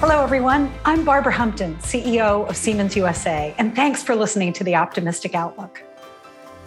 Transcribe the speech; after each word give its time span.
Hello, 0.00 0.22
everyone. 0.22 0.72
I'm 0.84 1.04
Barbara 1.04 1.32
Humpton, 1.32 1.74
CEO 1.78 2.48
of 2.48 2.56
Siemens 2.56 2.94
USA, 2.94 3.52
and 3.58 3.74
thanks 3.74 4.00
for 4.00 4.14
listening 4.14 4.52
to 4.52 4.62
The 4.62 4.76
Optimistic 4.76 5.34
Outlook. 5.34 5.82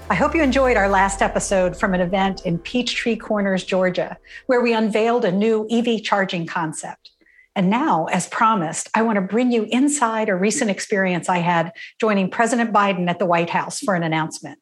I 0.09 0.15
hope 0.15 0.35
you 0.35 0.43
enjoyed 0.43 0.75
our 0.75 0.89
last 0.89 1.21
episode 1.21 1.77
from 1.77 1.93
an 1.93 2.01
event 2.01 2.45
in 2.45 2.59
Peachtree 2.59 3.15
Corners, 3.15 3.63
Georgia, 3.63 4.17
where 4.47 4.59
we 4.59 4.73
unveiled 4.73 5.23
a 5.23 5.31
new 5.31 5.65
EV 5.71 6.03
charging 6.03 6.45
concept. 6.45 7.11
And 7.55 7.69
now, 7.69 8.07
as 8.07 8.27
promised, 8.27 8.89
I 8.95 9.01
want 9.03 9.15
to 9.15 9.21
bring 9.21 9.53
you 9.53 9.63
inside 9.71 10.27
a 10.27 10.35
recent 10.35 10.69
experience 10.69 11.29
I 11.29 11.37
had 11.37 11.71
joining 12.01 12.29
President 12.29 12.73
Biden 12.73 13.09
at 13.09 13.17
the 13.17 13.25
White 13.25 13.49
House 13.49 13.79
for 13.79 13.95
an 13.95 14.03
announcement. 14.03 14.59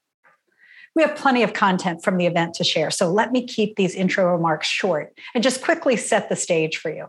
We 0.96 1.02
have 1.02 1.16
plenty 1.16 1.42
of 1.42 1.54
content 1.54 2.04
from 2.04 2.18
the 2.18 2.28
event 2.28 2.54
to 2.56 2.64
share, 2.64 2.92
so 2.92 3.12
let 3.12 3.32
me 3.32 3.48
keep 3.48 3.78
these 3.78 3.96
intro 3.96 4.32
remarks 4.32 4.68
short 4.68 5.18
and 5.34 5.44
just 5.44 5.64
quickly 5.64 5.96
set 5.98 6.30
the 6.30 6.36
stage 6.36 6.78
for 6.78 6.92
you. 6.92 7.08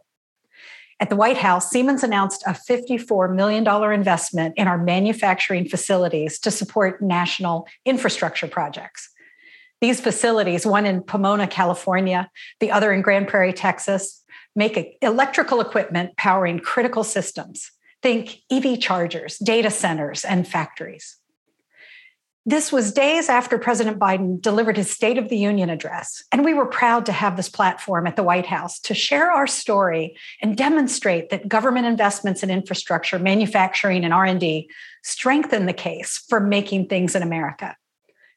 At 1.00 1.08
the 1.08 1.16
White 1.16 1.38
House, 1.38 1.70
Siemens 1.70 2.02
announced 2.02 2.42
a 2.46 2.50
$54 2.50 3.34
million 3.34 3.66
investment 3.92 4.54
in 4.58 4.68
our 4.68 4.76
manufacturing 4.76 5.66
facilities 5.66 6.38
to 6.40 6.50
support 6.50 7.00
national 7.00 7.66
infrastructure 7.86 8.46
projects. 8.46 9.08
These 9.80 10.02
facilities, 10.02 10.66
one 10.66 10.84
in 10.84 11.02
Pomona, 11.02 11.46
California, 11.46 12.30
the 12.60 12.70
other 12.70 12.92
in 12.92 13.00
Grand 13.00 13.28
Prairie, 13.28 13.54
Texas, 13.54 14.22
make 14.54 14.98
electrical 15.00 15.62
equipment 15.62 16.18
powering 16.18 16.58
critical 16.58 17.02
systems. 17.02 17.70
Think 18.02 18.40
EV 18.50 18.78
chargers, 18.78 19.38
data 19.38 19.70
centers, 19.70 20.22
and 20.24 20.46
factories. 20.46 21.16
This 22.46 22.72
was 22.72 22.92
days 22.92 23.28
after 23.28 23.58
President 23.58 23.98
Biden 23.98 24.40
delivered 24.40 24.78
his 24.78 24.90
State 24.90 25.18
of 25.18 25.28
the 25.28 25.36
Union 25.36 25.68
address, 25.68 26.24
and 26.32 26.42
we 26.42 26.54
were 26.54 26.64
proud 26.64 27.04
to 27.06 27.12
have 27.12 27.36
this 27.36 27.50
platform 27.50 28.06
at 28.06 28.16
the 28.16 28.22
White 28.22 28.46
House 28.46 28.80
to 28.80 28.94
share 28.94 29.30
our 29.30 29.46
story 29.46 30.16
and 30.40 30.56
demonstrate 30.56 31.28
that 31.28 31.48
government 31.48 31.84
investments 31.84 32.42
in 32.42 32.48
infrastructure, 32.48 33.18
manufacturing, 33.18 34.04
and 34.04 34.14
R&D 34.14 34.70
strengthen 35.02 35.66
the 35.66 35.74
case 35.74 36.24
for 36.30 36.40
making 36.40 36.86
things 36.86 37.14
in 37.14 37.22
America, 37.22 37.76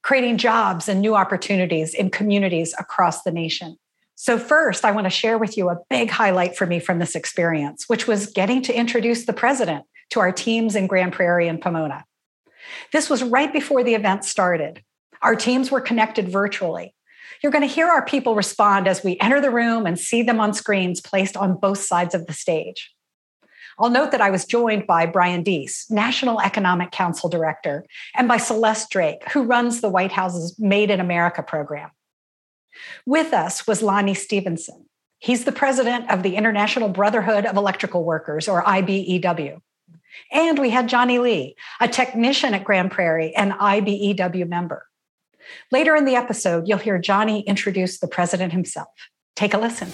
creating 0.01 0.37
jobs 0.37 0.89
and 0.89 0.99
new 0.99 1.15
opportunities 1.15 1.93
in 1.93 2.09
communities 2.09 2.75
across 2.77 3.23
the 3.23 3.31
nation. 3.31 3.77
So, 4.15 4.37
first, 4.37 4.83
I 4.83 4.91
want 4.91 5.05
to 5.05 5.11
share 5.11 5.37
with 5.37 5.55
you 5.57 5.69
a 5.69 5.79
big 5.89 6.09
highlight 6.09 6.57
for 6.57 6.65
me 6.65 6.81
from 6.81 6.99
this 6.99 7.15
experience, 7.15 7.87
which 7.87 8.05
was 8.05 8.27
getting 8.27 8.61
to 8.63 8.77
introduce 8.77 9.25
the 9.25 9.33
president 9.33 9.85
to 10.09 10.19
our 10.19 10.33
teams 10.33 10.75
in 10.75 10.87
Grand 10.87 11.13
Prairie 11.13 11.47
and 11.47 11.61
Pomona. 11.61 12.03
This 12.91 13.09
was 13.09 13.23
right 13.23 13.51
before 13.51 13.83
the 13.83 13.95
event 13.95 14.25
started. 14.25 14.83
Our 15.21 15.35
teams 15.35 15.71
were 15.71 15.81
connected 15.81 16.29
virtually. 16.29 16.93
You're 17.41 17.51
going 17.51 17.67
to 17.67 17.73
hear 17.73 17.87
our 17.87 18.05
people 18.05 18.35
respond 18.35 18.87
as 18.87 19.03
we 19.03 19.17
enter 19.19 19.41
the 19.41 19.51
room 19.51 19.85
and 19.85 19.99
see 19.99 20.21
them 20.23 20.39
on 20.39 20.53
screens 20.53 21.01
placed 21.01 21.35
on 21.35 21.57
both 21.57 21.79
sides 21.79 22.15
of 22.15 22.27
the 22.27 22.33
stage. 22.33 22.93
I'll 23.79 23.89
note 23.89 24.11
that 24.11 24.21
I 24.21 24.29
was 24.29 24.45
joined 24.45 24.85
by 24.85 25.05
Brian 25.05 25.43
Deese, 25.43 25.89
National 25.89 26.39
Economic 26.39 26.91
Council 26.91 27.29
Director, 27.29 27.85
and 28.15 28.27
by 28.27 28.37
Celeste 28.37 28.89
Drake, 28.91 29.29
who 29.31 29.43
runs 29.43 29.81
the 29.81 29.89
White 29.89 30.11
House's 30.11 30.55
Made 30.59 30.91
in 30.91 30.99
America 30.99 31.41
program. 31.41 31.89
With 33.05 33.33
us 33.33 33.65
was 33.65 33.81
Lonnie 33.81 34.13
Stephenson. 34.13 34.85
He's 35.19 35.45
the 35.45 35.51
president 35.51 36.11
of 36.11 36.21
the 36.21 36.35
International 36.35 36.89
Brotherhood 36.89 37.45
of 37.45 37.55
Electrical 37.55 38.03
Workers, 38.03 38.47
or 38.47 38.63
IBEW. 38.63 39.59
And 40.31 40.59
we 40.59 40.69
had 40.69 40.87
Johnny 40.87 41.19
Lee, 41.19 41.55
a 41.79 41.87
technician 41.87 42.53
at 42.53 42.63
Grand 42.63 42.91
Prairie 42.91 43.35
and 43.35 43.53
IBEW 43.53 44.47
member. 44.47 44.85
Later 45.71 45.95
in 45.95 46.05
the 46.05 46.15
episode, 46.15 46.67
you'll 46.67 46.77
hear 46.77 46.97
Johnny 46.99 47.41
introduce 47.41 47.99
the 47.99 48.07
president 48.07 48.53
himself. 48.53 48.89
Take 49.35 49.53
a 49.53 49.57
listen. 49.57 49.89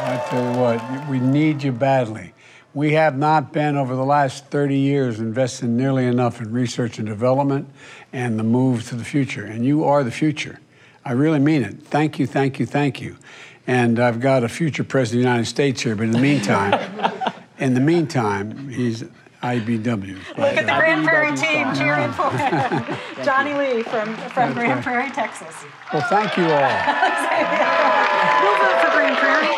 I 0.00 0.26
tell 0.30 0.52
you 0.52 0.58
what, 0.58 1.08
we 1.08 1.20
need 1.20 1.62
you 1.62 1.72
badly. 1.72 2.32
We 2.74 2.92
have 2.92 3.16
not 3.18 3.52
been, 3.52 3.76
over 3.76 3.96
the 3.96 4.04
last 4.04 4.46
30 4.46 4.78
years, 4.78 5.20
investing 5.20 5.76
nearly 5.76 6.06
enough 6.06 6.40
in 6.40 6.52
research 6.52 6.98
and 6.98 7.08
development 7.08 7.68
and 8.12 8.38
the 8.38 8.44
move 8.44 8.88
to 8.88 8.94
the 8.94 9.04
future. 9.04 9.44
And 9.44 9.64
you 9.64 9.84
are 9.84 10.04
the 10.04 10.10
future. 10.10 10.60
I 11.04 11.12
really 11.12 11.38
mean 11.38 11.62
it. 11.62 11.82
Thank 11.84 12.18
you, 12.18 12.26
thank 12.26 12.58
you, 12.58 12.66
thank 12.66 13.00
you. 13.00 13.16
And 13.68 14.00
I've 14.00 14.18
got 14.18 14.44
a 14.44 14.48
future 14.48 14.82
president 14.82 15.20
of 15.20 15.24
the 15.24 15.28
United 15.28 15.46
States 15.46 15.82
here, 15.82 15.94
but 15.94 16.04
in 16.04 16.12
the 16.12 16.18
meantime, 16.18 16.72
in 17.58 17.74
the 17.74 17.80
meantime, 17.80 18.70
he's 18.70 19.04
IBEW. 19.42 20.16
Look 20.38 20.38
at 20.38 20.66
the 20.66 20.72
Grand 20.72 21.06
Prairie 21.06 21.36
team 21.36 21.74
cheering 21.74 22.10
for 22.12 22.30
him. 22.30 22.96
Johnny 23.24 23.52
Lee 23.52 23.82
from, 23.82 24.16
from 24.30 24.54
Grand 24.54 24.82
Prairie, 24.82 25.10
Texas. 25.10 25.54
Well, 25.92 26.00
thank 26.08 26.34
you 26.38 26.44
all. 26.44 26.48
we'll 28.42 28.58
vote 28.58 28.80
for 28.80 28.90
Grand 28.96 29.18
Prairie. 29.18 29.54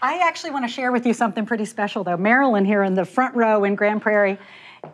I 0.00 0.20
actually 0.22 0.52
want 0.52 0.64
to 0.64 0.68
share 0.68 0.92
with 0.92 1.04
you 1.04 1.12
something 1.12 1.44
pretty 1.44 1.64
special, 1.64 2.04
though. 2.04 2.16
Marilyn, 2.16 2.64
here 2.64 2.84
in 2.84 2.94
the 2.94 3.04
front 3.04 3.34
row 3.34 3.64
in 3.64 3.74
Grand 3.74 4.00
Prairie, 4.00 4.38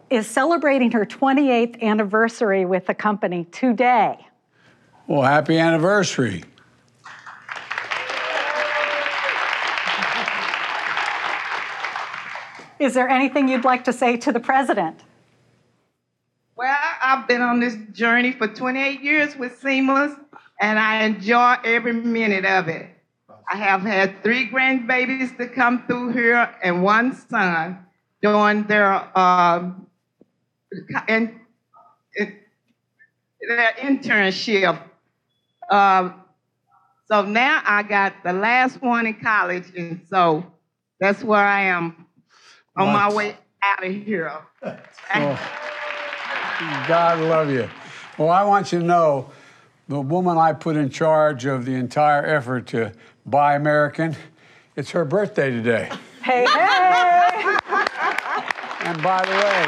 is 0.08 0.26
celebrating 0.26 0.90
her 0.92 1.04
28th 1.04 1.82
anniversary 1.82 2.64
with 2.64 2.86
the 2.86 2.94
company 2.94 3.44
today. 3.52 4.16
Well, 5.06 5.22
happy 5.22 5.58
anniversary. 5.58 6.44
Is 12.80 12.94
there 12.94 13.10
anything 13.10 13.46
you'd 13.46 13.66
like 13.66 13.84
to 13.84 13.92
say 13.92 14.16
to 14.16 14.32
the 14.32 14.40
president? 14.40 15.00
Well, 16.56 16.74
I've 17.02 17.28
been 17.28 17.42
on 17.42 17.60
this 17.60 17.76
journey 17.92 18.32
for 18.32 18.48
28 18.48 19.02
years 19.02 19.36
with 19.36 19.58
Siemens, 19.60 20.16
and 20.60 20.78
I 20.78 21.04
enjoy 21.04 21.56
every 21.62 21.92
minute 21.92 22.46
of 22.46 22.68
it. 22.68 22.86
I 23.52 23.56
have 23.56 23.82
had 23.82 24.22
three 24.22 24.48
grandbabies 24.48 25.36
to 25.36 25.46
come 25.46 25.86
through 25.86 26.12
here 26.12 26.54
and 26.62 26.82
one 26.82 27.14
son 27.14 27.84
during 28.22 28.64
their 28.64 28.92
uh, 29.14 29.72
in, 31.06 31.38
in, 32.16 32.38
their 33.46 33.72
internship. 33.78 34.80
Uh, 35.68 36.12
so 37.10 37.26
now 37.26 37.60
I 37.66 37.82
got 37.82 38.14
the 38.24 38.32
last 38.32 38.80
one 38.80 39.06
in 39.06 39.14
college, 39.20 39.66
and 39.76 40.00
so 40.08 40.46
that's 40.98 41.22
where 41.22 41.44
I 41.44 41.62
am 41.62 42.06
on 42.80 42.92
my 42.92 43.12
way 43.12 43.36
out 43.62 43.84
of 43.84 43.92
here. 43.92 44.32
oh, 44.62 45.40
God 46.88 47.18
love 47.20 47.50
you. 47.50 47.68
Well, 48.18 48.30
I 48.30 48.44
want 48.44 48.72
you 48.72 48.80
to 48.80 48.84
know 48.84 49.30
the 49.88 50.00
woman 50.00 50.38
I 50.38 50.52
put 50.52 50.76
in 50.76 50.90
charge 50.90 51.46
of 51.46 51.64
the 51.64 51.74
entire 51.74 52.24
effort 52.24 52.66
to 52.68 52.92
buy 53.26 53.54
American, 53.56 54.16
it's 54.76 54.90
her 54.90 55.04
birthday 55.04 55.50
today. 55.50 55.90
Hey, 56.22 56.46
hey! 56.46 57.56
and 58.84 59.02
by 59.02 59.24
the 59.24 59.32
way, 59.32 59.66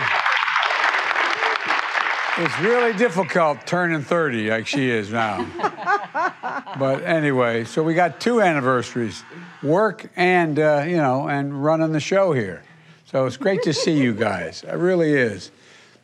it's 2.44 2.58
really 2.60 2.92
difficult 2.96 3.66
turning 3.66 4.02
30 4.02 4.50
like 4.50 4.66
she 4.66 4.88
is 4.90 5.10
now. 5.10 5.44
but 6.78 7.02
anyway, 7.04 7.64
so 7.64 7.82
we 7.82 7.94
got 7.94 8.20
two 8.20 8.40
anniversaries 8.40 9.22
work 9.62 10.08
and, 10.16 10.58
uh, 10.58 10.84
you 10.86 10.96
know, 10.96 11.28
and 11.28 11.62
running 11.64 11.92
the 11.92 12.00
show 12.00 12.32
here. 12.32 12.62
So 13.12 13.26
it's 13.26 13.36
great 13.36 13.62
to 13.64 13.74
see 13.74 13.92
you 13.92 14.14
guys. 14.14 14.64
It 14.66 14.72
really 14.72 15.12
is. 15.12 15.50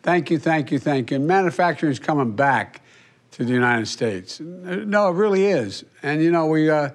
Thank 0.02 0.30
you, 0.30 0.38
thank 0.38 0.70
you, 0.70 0.78
thank 0.78 1.10
you. 1.10 1.18
Manufacturing 1.18 1.90
is 1.90 1.98
coming 1.98 2.32
back 2.32 2.82
to 3.30 3.46
the 3.46 3.52
United 3.52 3.88
States. 3.88 4.40
No, 4.40 5.08
it 5.08 5.14
really 5.14 5.46
is. 5.46 5.86
And 6.02 6.22
you 6.22 6.30
know, 6.30 6.48
we 6.48 6.68
uh, 6.68 6.90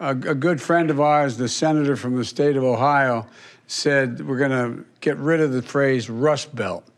a, 0.00 0.08
a 0.08 0.34
good 0.34 0.62
friend 0.62 0.88
of 0.88 1.02
ours, 1.02 1.36
the 1.36 1.50
senator 1.50 1.96
from 1.96 2.16
the 2.16 2.24
state 2.24 2.56
of 2.56 2.64
Ohio, 2.64 3.26
said 3.66 4.26
we're 4.26 4.38
going 4.38 4.52
to 4.52 4.86
get 5.02 5.18
rid 5.18 5.42
of 5.42 5.52
the 5.52 5.60
phrase 5.60 6.08
Rust 6.08 6.56
Belt. 6.56 6.88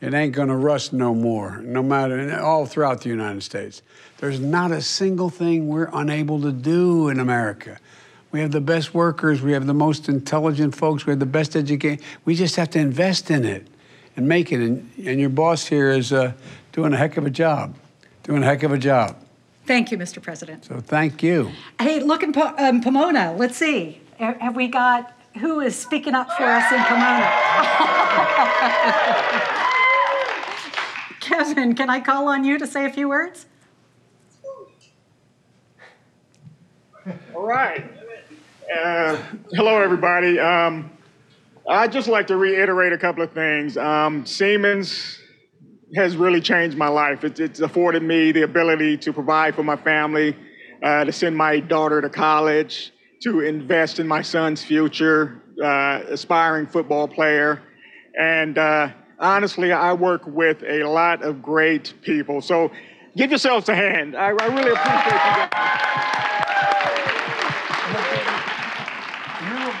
It 0.00 0.12
ain't 0.12 0.34
going 0.34 0.48
to 0.48 0.56
rust 0.56 0.92
no 0.92 1.14
more, 1.14 1.58
no 1.58 1.80
matter 1.80 2.40
all 2.40 2.66
throughout 2.66 3.02
the 3.02 3.08
United 3.08 3.44
States. 3.44 3.82
There's 4.18 4.40
not 4.40 4.72
a 4.72 4.82
single 4.82 5.30
thing 5.30 5.68
we're 5.68 5.90
unable 5.92 6.40
to 6.40 6.50
do 6.50 7.08
in 7.08 7.20
America. 7.20 7.78
We 8.32 8.40
have 8.40 8.52
the 8.52 8.60
best 8.60 8.94
workers. 8.94 9.42
We 9.42 9.52
have 9.52 9.66
the 9.66 9.74
most 9.74 10.08
intelligent 10.08 10.74
folks. 10.76 11.04
We 11.06 11.10
have 11.10 11.20
the 11.20 11.26
best 11.26 11.56
education. 11.56 12.02
We 12.24 12.34
just 12.34 12.56
have 12.56 12.70
to 12.70 12.78
invest 12.78 13.30
in 13.30 13.44
it 13.44 13.66
and 14.16 14.28
make 14.28 14.52
it. 14.52 14.60
And, 14.60 14.90
and 15.04 15.18
your 15.18 15.30
boss 15.30 15.66
here 15.66 15.90
is 15.90 16.12
uh, 16.12 16.32
doing 16.72 16.92
a 16.92 16.96
heck 16.96 17.16
of 17.16 17.26
a 17.26 17.30
job. 17.30 17.74
Doing 18.22 18.42
a 18.42 18.46
heck 18.46 18.62
of 18.62 18.72
a 18.72 18.78
job. 18.78 19.16
Thank 19.66 19.90
you, 19.90 19.98
Mr. 19.98 20.22
President. 20.22 20.64
So 20.64 20.80
thank 20.80 21.22
you. 21.22 21.50
Hey, 21.80 22.00
look 22.00 22.22
in 22.22 22.32
po- 22.32 22.54
um, 22.56 22.80
Pomona. 22.80 23.34
Let's 23.36 23.56
see. 23.56 24.00
Have 24.18 24.54
we 24.54 24.68
got 24.68 25.12
who 25.38 25.60
is 25.60 25.76
speaking 25.76 26.14
up 26.14 26.28
for 26.36 26.44
us 26.44 26.72
in 26.72 26.82
Pomona? 26.84 27.30
Kevin, 31.20 31.74
can 31.74 31.88
I 31.88 32.00
call 32.00 32.28
on 32.28 32.44
you 32.44 32.58
to 32.58 32.66
say 32.66 32.84
a 32.84 32.90
few 32.92 33.08
words? 33.08 33.46
All 37.34 37.46
right. 37.46 37.99
Uh, 38.70 39.16
hello, 39.52 39.80
everybody. 39.80 40.38
Um, 40.38 40.92
I'd 41.68 41.90
just 41.90 42.06
like 42.06 42.28
to 42.28 42.36
reiterate 42.36 42.92
a 42.92 42.98
couple 42.98 43.24
of 43.24 43.32
things. 43.32 43.76
Um, 43.76 44.24
Siemens 44.24 45.18
has 45.96 46.16
really 46.16 46.40
changed 46.40 46.76
my 46.78 46.86
life. 46.86 47.24
It, 47.24 47.40
it's 47.40 47.58
afforded 47.58 48.04
me 48.04 48.30
the 48.30 48.42
ability 48.42 48.96
to 48.98 49.12
provide 49.12 49.56
for 49.56 49.64
my 49.64 49.74
family, 49.74 50.36
uh, 50.84 51.04
to 51.04 51.10
send 51.10 51.36
my 51.36 51.58
daughter 51.58 52.00
to 52.00 52.08
college, 52.08 52.92
to 53.22 53.40
invest 53.40 53.98
in 53.98 54.06
my 54.06 54.22
son's 54.22 54.62
future, 54.62 55.42
uh, 55.60 56.02
aspiring 56.08 56.68
football 56.68 57.08
player. 57.08 57.60
And 58.20 58.56
uh, 58.56 58.90
honestly, 59.18 59.72
I 59.72 59.94
work 59.94 60.22
with 60.26 60.62
a 60.62 60.84
lot 60.84 61.24
of 61.24 61.42
great 61.42 61.92
people. 62.02 62.40
So 62.40 62.70
give 63.16 63.30
yourselves 63.30 63.68
a 63.68 63.74
hand. 63.74 64.16
I, 64.16 64.28
I 64.28 64.46
really 64.46 64.70
appreciate 64.70 66.24
you. 66.24 66.29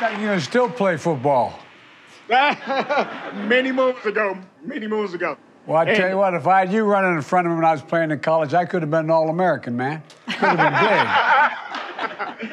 You're 0.00 0.18
going 0.18 0.38
to 0.38 0.40
still 0.40 0.70
play 0.70 0.96
football. 0.96 1.58
many 2.30 3.70
moons 3.70 4.06
ago, 4.06 4.38
many 4.64 4.86
moons 4.86 5.12
ago. 5.12 5.36
Well, 5.66 5.76
I 5.76 5.94
tell 5.94 6.08
you 6.08 6.16
what, 6.16 6.32
if 6.32 6.46
I 6.46 6.60
had 6.60 6.72
you 6.72 6.84
running 6.84 7.14
in 7.14 7.22
front 7.22 7.46
of 7.46 7.50
me 7.50 7.56
when 7.56 7.66
I 7.66 7.72
was 7.72 7.82
playing 7.82 8.10
in 8.10 8.20
college, 8.20 8.54
I 8.54 8.64
could 8.64 8.80
have 8.80 8.90
been 8.90 9.06
an 9.06 9.10
All-American, 9.10 9.76
man. 9.76 10.02
Could 10.26 10.36
have 10.36 12.38
been 12.38 12.40
big. 12.40 12.50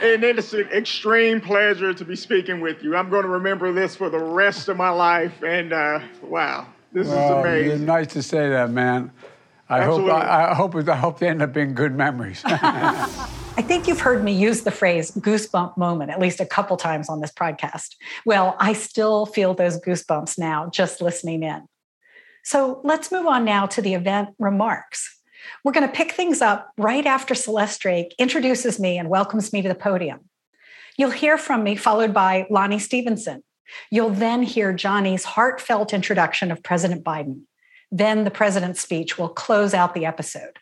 and 0.02 0.24
it's 0.24 0.52
an 0.52 0.68
extreme 0.72 1.40
pleasure 1.40 1.94
to 1.94 2.04
be 2.04 2.16
speaking 2.16 2.60
with 2.60 2.82
you. 2.82 2.94
I'm 2.94 3.08
going 3.08 3.22
to 3.22 3.28
remember 3.28 3.72
this 3.72 3.96
for 3.96 4.10
the 4.10 4.18
rest 4.18 4.68
of 4.68 4.76
my 4.76 4.90
life. 4.90 5.42
And 5.42 5.72
uh, 5.72 6.00
wow, 6.22 6.66
this 6.92 7.08
well, 7.08 7.38
is 7.38 7.46
amazing. 7.46 7.86
Nice 7.86 8.08
to 8.08 8.22
say 8.22 8.50
that, 8.50 8.70
man. 8.70 9.10
I 9.70 9.82
Absolutely. 9.82 10.10
hope 10.10 10.22
I, 10.22 10.50
I, 10.50 10.54
hope 10.54 10.88
I 10.88 10.96
hope 10.96 11.18
they 11.20 11.28
end 11.28 11.42
up 11.42 11.52
being 11.52 11.74
good 11.74 11.94
memories. 11.94 12.42
I 12.44 13.62
think 13.62 13.86
you've 13.86 14.00
heard 14.00 14.24
me 14.24 14.32
use 14.32 14.62
the 14.62 14.72
phrase 14.72 15.12
goosebump 15.12 15.76
moment 15.76 16.10
at 16.10 16.18
least 16.18 16.40
a 16.40 16.46
couple 16.46 16.76
times 16.76 17.08
on 17.08 17.20
this 17.20 17.30
podcast. 17.30 17.94
Well, 18.26 18.56
I 18.58 18.72
still 18.72 19.26
feel 19.26 19.54
those 19.54 19.80
goosebumps 19.80 20.38
now 20.38 20.70
just 20.70 21.00
listening 21.00 21.44
in. 21.44 21.66
So 22.42 22.80
let's 22.82 23.12
move 23.12 23.26
on 23.26 23.44
now 23.44 23.66
to 23.66 23.80
the 23.80 23.94
event 23.94 24.30
remarks. 24.40 25.20
We're 25.62 25.72
going 25.72 25.86
to 25.86 25.94
pick 25.94 26.12
things 26.12 26.42
up 26.42 26.72
right 26.76 27.06
after 27.06 27.36
Celeste 27.36 27.80
Drake 27.80 28.14
introduces 28.18 28.80
me 28.80 28.98
and 28.98 29.08
welcomes 29.08 29.52
me 29.52 29.62
to 29.62 29.68
the 29.68 29.74
podium. 29.76 30.20
You'll 30.96 31.10
hear 31.10 31.38
from 31.38 31.62
me, 31.62 31.76
followed 31.76 32.12
by 32.12 32.46
Lonnie 32.50 32.80
Stephenson. 32.80 33.44
You'll 33.90 34.10
then 34.10 34.42
hear 34.42 34.72
Johnny's 34.72 35.22
heartfelt 35.22 35.94
introduction 35.94 36.50
of 36.50 36.62
President 36.62 37.04
Biden. 37.04 37.42
Then 37.90 38.24
the 38.24 38.30
president's 38.30 38.80
speech 38.80 39.18
will 39.18 39.28
close 39.28 39.74
out 39.74 39.94
the 39.94 40.06
episode. 40.06 40.58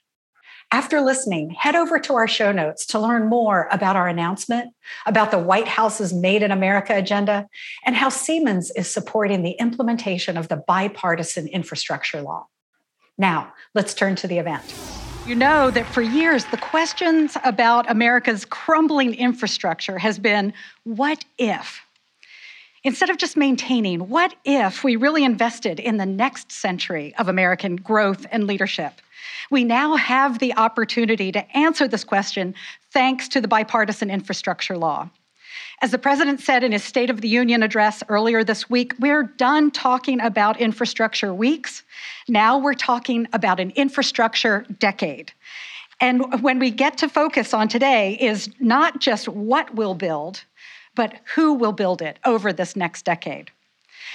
After 0.71 1.01
listening, 1.01 1.51
head 1.51 1.75
over 1.75 1.99
to 1.99 2.15
our 2.15 2.29
show 2.29 2.53
notes 2.53 2.85
to 2.87 2.99
learn 2.99 3.29
more 3.29 3.69
about 3.71 3.97
our 3.97 4.07
announcement, 4.07 4.75
about 5.07 5.31
the 5.31 5.39
White 5.39 5.69
House's 5.69 6.13
Made 6.13 6.43
in 6.43 6.51
America 6.51 6.95
agenda, 6.95 7.49
and 7.87 7.97
how 7.97 8.11
Siemens 8.11 8.71
is 8.73 8.87
supporting 8.87 9.43
the 9.43 9.53
implementation 9.53 10.37
of 10.37 10.49
the 10.49 10.57
bipartisan 10.57 11.47
infrastructure 11.49 12.21
law. 12.21 12.49
Now, 13.17 13.55
let's 13.75 13.95
turn 13.95 14.15
to 14.17 14.29
the 14.29 14.39
event. 14.39 14.63
You 15.27 15.35
know 15.35 15.71
that 15.71 15.87
for 15.87 16.03
years, 16.03 16.45
the 16.47 16.59
questions 16.59 17.37
about 17.45 17.91
America's 17.91 18.45
crumbling 18.45 19.15
infrastructure 19.15 19.99
has 19.99 20.19
been 20.19 20.53
what 20.85 21.25
if? 21.39 21.81
Instead 22.85 23.11
of 23.11 23.17
just 23.17 23.37
maintaining, 23.37 24.09
what 24.09 24.35
if 24.45 24.85
we 24.85 24.97
really 24.97 25.25
invested 25.25 25.81
in 25.81 25.97
the 25.97 26.07
next 26.07 26.53
century 26.53 27.15
of 27.19 27.29
American 27.29 27.77
growth 27.77 28.25
and 28.31 28.47
leadership? 28.47 28.93
We 29.51 29.65
now 29.65 29.97
have 29.97 30.39
the 30.39 30.55
opportunity 30.55 31.33
to 31.33 31.57
answer 31.57 31.89
this 31.89 32.05
question 32.05 32.55
thanks 32.93 33.29
to 33.29 33.41
the 33.41 33.49
bipartisan 33.49 34.11
infrastructure 34.11 34.77
law. 34.77 35.11
As 35.81 35.91
the 35.93 35.99
president 35.99 36.41
said 36.41 36.65
in 36.65 36.73
his 36.73 36.85
State 36.85 37.11
of 37.11 37.21
the 37.21 37.29
Union 37.29 37.63
address 37.63 38.03
earlier 38.09 38.43
this 38.43 38.69
week, 38.69 38.95
we're 38.99 39.23
done 39.23 39.71
talking 39.71 40.21
about 40.21 40.61
infrastructure 40.61 41.33
weeks. 41.33 41.83
Now 42.29 42.59
we're 42.59 42.75
talking 42.75 43.29
about 43.33 43.61
an 43.61 43.71
infrastructure 43.71 44.67
decade. 44.79 45.33
And 46.01 46.43
when 46.43 46.59
we 46.59 46.71
get 46.71 46.99
to 46.99 47.09
focus 47.09 47.55
on 47.55 47.69
today 47.69 48.17
is 48.21 48.51
not 48.61 49.01
just 49.01 49.29
what 49.29 49.75
we'll 49.75 49.95
build, 49.95 50.45
but 50.99 51.15
who 51.37 51.53
will 51.53 51.71
build 51.71 52.03
it 52.03 52.19
over 52.25 52.53
this 52.53 52.75
next 52.75 53.05
decade. 53.05 53.53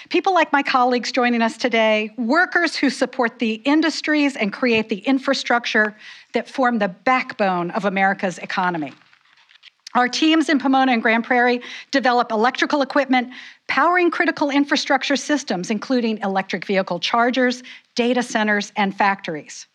People 0.10 0.34
like 0.34 0.52
my 0.52 0.62
colleagues 0.62 1.14
joining 1.14 1.42
us 1.42 1.56
today, 1.56 2.12
workers 2.18 2.76
who 2.76 2.90
support 2.90 3.40
the 3.40 3.54
industries 3.64 4.36
and 4.36 4.52
create 4.52 4.90
the 4.90 4.98
infrastructure 4.98 5.96
that 6.34 6.50
form 6.50 6.80
the 6.80 6.90
backbone 6.90 7.72
of 7.72 7.86
America's 7.86 8.38
economy. 8.40 8.92
Our 9.96 10.10
teams 10.10 10.50
in 10.50 10.60
Pomona 10.60 10.92
and 10.92 11.02
Grand 11.02 11.24
Prairie 11.24 11.62
develop 11.92 12.34
electrical 12.34 12.82
equipment 12.82 13.30
powering 13.70 14.12
critical 14.12 14.50
infrastructure 14.50 15.16
systems, 15.16 15.72
including 15.72 16.18
electric 16.18 16.66
vehicle 16.66 17.00
chargers, 17.00 17.64
data 17.96 18.22
centers, 18.22 18.74
and 18.76 18.94
factories. 18.94 19.68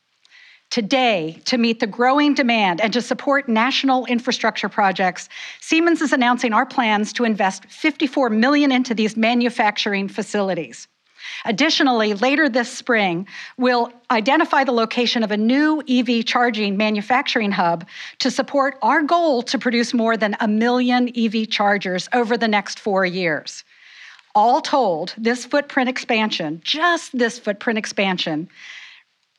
Today, 0.71 1.41
to 1.47 1.57
meet 1.57 1.81
the 1.81 1.87
growing 1.87 2.35
demand 2.35 2.83
and 2.83 2.93
to 2.93 3.01
support 3.01 3.49
national 3.49 4.05
infrastructure 4.05 4.69
projects, 4.69 5.31
Siemens 5.61 6.03
is 6.03 6.13
announcing 6.13 6.53
our 6.53 6.67
plans 6.67 7.13
to 7.15 7.25
invest 7.25 7.65
54 7.67 8.29
million 8.29 8.71
into 8.71 8.95
these 8.95 9.17
manufacturing 9.17 10.09
facilities. 10.09 10.87
Additionally, 11.47 12.13
later 12.15 12.51
this 12.51 12.71
spring, 12.71 13.27
we'll 13.57 13.91
identify 14.11 14.63
the 14.63 14.73
location 14.73 15.23
of 15.23 15.31
a 15.31 15.37
new 15.37 15.83
EV 15.89 16.25
charging 16.27 16.77
manufacturing 16.77 17.51
hub 17.51 17.87
to 18.19 18.31
support 18.31 18.77
our 18.83 19.03
goal 19.03 19.43
to 19.43 19.59
produce 19.59 19.95
more 19.95 20.19
than 20.19 20.37
a 20.41 20.49
million 20.49 21.11
EV 21.17 21.49
chargers 21.49 22.09
over 22.13 22.37
the 22.37 22.49
next 22.49 22.79
four 22.79 23.07
years. 23.07 23.65
All 24.35 24.61
told, 24.61 25.15
this 25.17 25.47
footprint 25.47 25.89
expansion, 25.89 26.61
just 26.63 27.17
this 27.17 27.39
footprint 27.39 27.79
expansion, 27.79 28.49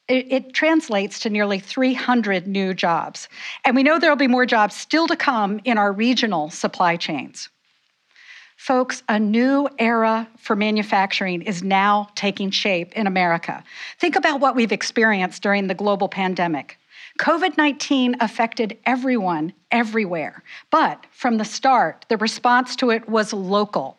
it, 0.09 0.53
translates 0.53 1.19
to 1.19 1.29
nearly 1.29 1.59
300 1.59 2.47
new 2.47 2.73
jobs. 2.73 3.29
And 3.63 3.75
we 3.75 3.83
know 3.83 3.99
there 3.99 4.09
will 4.09 4.17
be 4.17 4.27
more 4.27 4.45
jobs 4.45 4.75
still 4.75 5.07
to 5.07 5.15
come 5.15 5.61
in 5.63 5.77
our 5.77 5.91
regional 5.91 6.49
supply 6.49 6.97
chains. 6.97 7.49
Folks, 8.57 9.03
a 9.07 9.17
new 9.17 9.69
era 9.79 10.27
for 10.37 10.55
manufacturing 10.55 11.41
is 11.43 11.63
now 11.63 12.09
taking 12.15 12.49
shape 12.49 12.91
in 12.91 13.07
America. 13.07 13.63
Think 13.99 14.17
about 14.17 14.41
what 14.41 14.55
we've 14.55 14.73
experienced 14.73 15.41
during 15.41 15.67
the 15.67 15.73
global 15.73 16.09
pandemic. 16.09 16.77
COVID 17.19 17.57
19 17.57 18.17
affected 18.19 18.77
everyone 18.85 19.53
everywhere, 19.71 20.43
but 20.71 21.05
from 21.11 21.37
the 21.37 21.45
start, 21.45 22.05
the 22.09 22.17
response 22.17 22.75
to 22.77 22.89
it 22.89 23.07
was 23.07 23.31
local. 23.33 23.98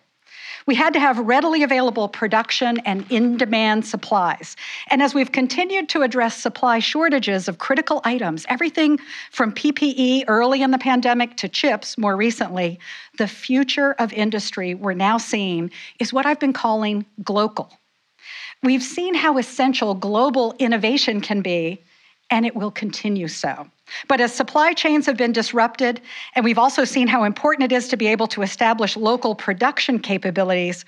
We 0.70 0.76
had 0.76 0.92
to 0.92 1.00
have 1.00 1.18
readily 1.18 1.64
available 1.64 2.06
production 2.08 2.78
and 2.84 3.04
in 3.10 3.36
demand 3.36 3.84
supplies. 3.84 4.54
And 4.86 5.02
as 5.02 5.14
we've 5.14 5.32
continued 5.32 5.88
to 5.88 6.02
address 6.02 6.36
supply 6.36 6.78
shortages 6.78 7.48
of 7.48 7.58
critical 7.58 8.00
items, 8.04 8.46
everything 8.48 9.00
from 9.32 9.52
PPE 9.52 10.26
early 10.28 10.62
in 10.62 10.70
the 10.70 10.78
pandemic 10.78 11.36
to 11.38 11.48
chips 11.48 11.98
more 11.98 12.14
recently, 12.16 12.78
the 13.18 13.26
future 13.26 13.96
of 13.98 14.12
industry 14.12 14.76
we're 14.76 14.92
now 14.92 15.18
seeing 15.18 15.72
is 15.98 16.12
what 16.12 16.24
I've 16.24 16.38
been 16.38 16.52
calling 16.52 17.04
global. 17.24 17.76
We've 18.62 18.80
seen 18.80 19.14
how 19.14 19.38
essential 19.38 19.94
global 19.94 20.54
innovation 20.60 21.20
can 21.20 21.42
be, 21.42 21.82
and 22.30 22.46
it 22.46 22.54
will 22.54 22.70
continue 22.70 23.26
so. 23.26 23.66
But 24.08 24.20
as 24.20 24.34
supply 24.34 24.72
chains 24.72 25.06
have 25.06 25.16
been 25.16 25.32
disrupted, 25.32 26.00
and 26.34 26.44
we've 26.44 26.58
also 26.58 26.84
seen 26.84 27.08
how 27.08 27.24
important 27.24 27.72
it 27.72 27.74
is 27.74 27.88
to 27.88 27.96
be 27.96 28.06
able 28.06 28.26
to 28.28 28.42
establish 28.42 28.96
local 28.96 29.34
production 29.34 29.98
capabilities, 29.98 30.84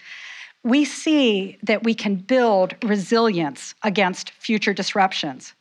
we 0.65 0.85
see 0.85 1.59
that 1.63 1.83
we 1.83 1.95
can 1.95 2.17
build 2.17 2.75
resilience 2.83 3.75
against 3.83 4.31
future 4.31 4.73
disruptions. 4.73 5.55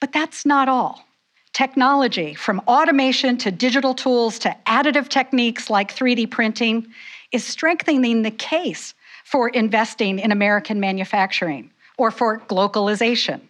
But 0.00 0.12
that's 0.12 0.44
not 0.44 0.68
all. 0.68 1.06
Technology, 1.52 2.34
from 2.34 2.60
automation 2.68 3.38
to 3.38 3.50
digital 3.50 3.94
tools 3.94 4.38
to 4.40 4.54
additive 4.66 5.08
techniques 5.08 5.70
like 5.70 5.94
3D 5.94 6.30
printing, 6.30 6.86
is 7.32 7.44
strengthening 7.44 8.22
the 8.22 8.30
case 8.30 8.94
for 9.24 9.48
investing 9.48 10.18
in 10.18 10.32
American 10.32 10.80
manufacturing 10.80 11.70
or 11.96 12.10
for 12.10 12.40
globalization. 12.40 13.40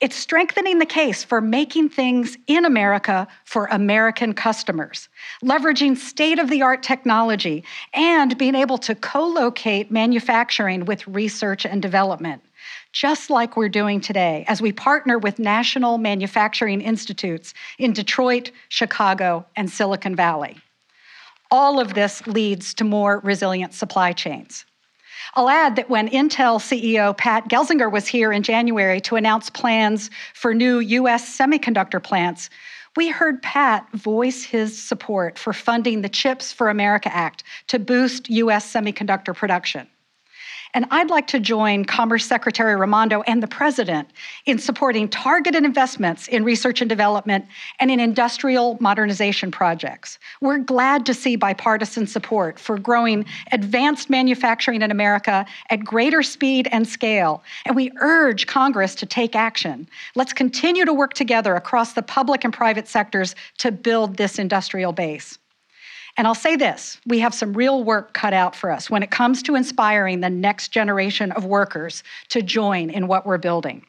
It's 0.00 0.16
strengthening 0.16 0.78
the 0.78 0.86
case 0.86 1.24
for 1.24 1.40
making 1.40 1.88
things 1.90 2.36
in 2.46 2.64
America 2.64 3.26
for 3.44 3.66
American 3.66 4.34
customers, 4.34 5.08
leveraging 5.42 5.96
state 5.96 6.38
of 6.38 6.50
the 6.50 6.62
art 6.62 6.82
technology, 6.82 7.64
and 7.92 8.36
being 8.38 8.54
able 8.54 8.78
to 8.78 8.94
co 8.94 9.26
locate 9.26 9.90
manufacturing 9.90 10.84
with 10.84 11.06
research 11.06 11.64
and 11.64 11.80
development, 11.80 12.42
just 12.92 13.30
like 13.30 13.56
we're 13.56 13.68
doing 13.68 14.00
today 14.00 14.44
as 14.48 14.60
we 14.60 14.72
partner 14.72 15.18
with 15.18 15.38
national 15.38 15.98
manufacturing 15.98 16.80
institutes 16.80 17.54
in 17.78 17.92
Detroit, 17.92 18.50
Chicago, 18.68 19.46
and 19.56 19.70
Silicon 19.70 20.14
Valley. 20.14 20.56
All 21.50 21.78
of 21.80 21.94
this 21.94 22.26
leads 22.26 22.74
to 22.74 22.84
more 22.84 23.20
resilient 23.20 23.74
supply 23.74 24.12
chains. 24.12 24.64
I'll 25.36 25.50
add 25.50 25.74
that 25.76 25.90
when 25.90 26.08
Intel 26.10 26.60
CEO 26.60 27.16
Pat 27.16 27.48
Gelsinger 27.48 27.90
was 27.90 28.06
here 28.06 28.32
in 28.32 28.44
January 28.44 29.00
to 29.00 29.16
announce 29.16 29.50
plans 29.50 30.08
for 30.32 30.54
new 30.54 30.78
US 30.78 31.36
semiconductor 31.36 32.00
plants, 32.00 32.50
we 32.94 33.08
heard 33.08 33.42
Pat 33.42 33.90
voice 33.92 34.44
his 34.44 34.80
support 34.80 35.36
for 35.36 35.52
funding 35.52 36.02
the 36.02 36.08
CHIPS 36.08 36.52
for 36.52 36.68
America 36.68 37.12
Act 37.12 37.42
to 37.66 37.80
boost 37.80 38.30
US 38.30 38.72
semiconductor 38.72 39.34
production. 39.34 39.88
And 40.74 40.86
I'd 40.90 41.08
like 41.08 41.28
to 41.28 41.38
join 41.38 41.84
Commerce 41.84 42.26
Secretary 42.26 42.74
Raimondo 42.74 43.22
and 43.28 43.40
the 43.40 43.46
President 43.46 44.10
in 44.44 44.58
supporting 44.58 45.08
targeted 45.08 45.64
investments 45.64 46.26
in 46.26 46.42
research 46.42 46.80
and 46.80 46.88
development 46.88 47.46
and 47.78 47.92
in 47.92 48.00
industrial 48.00 48.76
modernization 48.80 49.52
projects. 49.52 50.18
We're 50.40 50.58
glad 50.58 51.06
to 51.06 51.14
see 51.14 51.36
bipartisan 51.36 52.08
support 52.08 52.58
for 52.58 52.76
growing 52.76 53.24
advanced 53.52 54.10
manufacturing 54.10 54.82
in 54.82 54.90
America 54.90 55.46
at 55.70 55.84
greater 55.84 56.24
speed 56.24 56.68
and 56.72 56.88
scale, 56.88 57.44
and 57.66 57.76
we 57.76 57.92
urge 58.00 58.48
Congress 58.48 58.96
to 58.96 59.06
take 59.06 59.36
action. 59.36 59.88
Let's 60.16 60.32
continue 60.32 60.84
to 60.84 60.92
work 60.92 61.14
together 61.14 61.54
across 61.54 61.92
the 61.92 62.02
public 62.02 62.42
and 62.42 62.52
private 62.52 62.88
sectors 62.88 63.36
to 63.58 63.70
build 63.70 64.16
this 64.16 64.40
industrial 64.40 64.92
base. 64.92 65.38
And 66.16 66.26
I'll 66.26 66.34
say 66.34 66.56
this 66.56 66.98
we 67.06 67.18
have 67.20 67.34
some 67.34 67.54
real 67.54 67.82
work 67.82 68.12
cut 68.12 68.32
out 68.32 68.54
for 68.54 68.70
us 68.70 68.88
when 68.88 69.02
it 69.02 69.10
comes 69.10 69.42
to 69.44 69.56
inspiring 69.56 70.20
the 70.20 70.30
next 70.30 70.68
generation 70.68 71.32
of 71.32 71.44
workers 71.44 72.02
to 72.28 72.42
join 72.42 72.90
in 72.90 73.08
what 73.08 73.26
we're 73.26 73.38
building. 73.38 73.84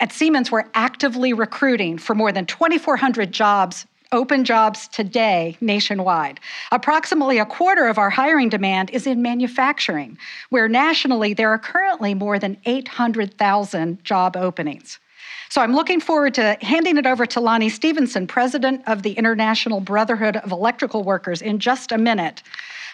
At 0.00 0.12
Siemens, 0.12 0.50
we're 0.50 0.64
actively 0.72 1.34
recruiting 1.34 1.98
for 1.98 2.14
more 2.14 2.32
than 2.32 2.46
2,400 2.46 3.32
jobs, 3.32 3.86
open 4.12 4.44
jobs 4.44 4.88
today 4.88 5.58
nationwide. 5.60 6.40
Approximately 6.72 7.38
a 7.38 7.44
quarter 7.44 7.86
of 7.86 7.98
our 7.98 8.08
hiring 8.08 8.48
demand 8.48 8.88
is 8.90 9.06
in 9.06 9.20
manufacturing, 9.20 10.16
where 10.48 10.68
nationally 10.68 11.34
there 11.34 11.50
are 11.50 11.58
currently 11.58 12.14
more 12.14 12.38
than 12.38 12.56
800,000 12.64 14.02
job 14.02 14.38
openings. 14.38 14.98
So 15.48 15.60
I'm 15.60 15.74
looking 15.74 16.00
forward 16.00 16.34
to 16.34 16.56
handing 16.60 16.96
it 16.96 17.06
over 17.06 17.26
to 17.26 17.40
Lonnie 17.40 17.68
Stephenson, 17.68 18.26
president 18.26 18.82
of 18.86 19.02
the 19.02 19.12
International 19.12 19.80
Brotherhood 19.80 20.36
of 20.36 20.52
Electrical 20.52 21.02
Workers, 21.02 21.42
in 21.42 21.58
just 21.58 21.90
a 21.90 21.98
minute. 21.98 22.42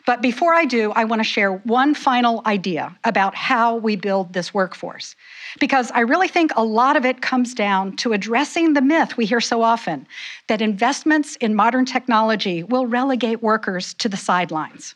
But 0.06 0.22
before 0.22 0.54
I 0.54 0.64
do, 0.64 0.92
I 0.92 1.04
want 1.04 1.20
to 1.20 1.24
share 1.24 1.52
one 1.52 1.92
final 1.92 2.40
idea 2.46 2.96
about 3.04 3.34
how 3.34 3.76
we 3.76 3.96
build 3.96 4.32
this 4.32 4.54
workforce. 4.54 5.16
Because 5.58 5.90
I 5.90 6.00
really 6.00 6.28
think 6.28 6.52
a 6.54 6.64
lot 6.64 6.96
of 6.96 7.04
it 7.04 7.20
comes 7.20 7.54
down 7.54 7.96
to 7.96 8.12
addressing 8.12 8.72
the 8.72 8.80
myth 8.80 9.16
we 9.16 9.26
hear 9.26 9.40
so 9.40 9.62
often 9.62 10.06
that 10.46 10.62
investments 10.62 11.34
in 11.36 11.56
modern 11.56 11.84
technology 11.84 12.62
will 12.62 12.86
relegate 12.86 13.42
workers 13.42 13.94
to 13.94 14.08
the 14.08 14.16
sidelines. 14.16 14.94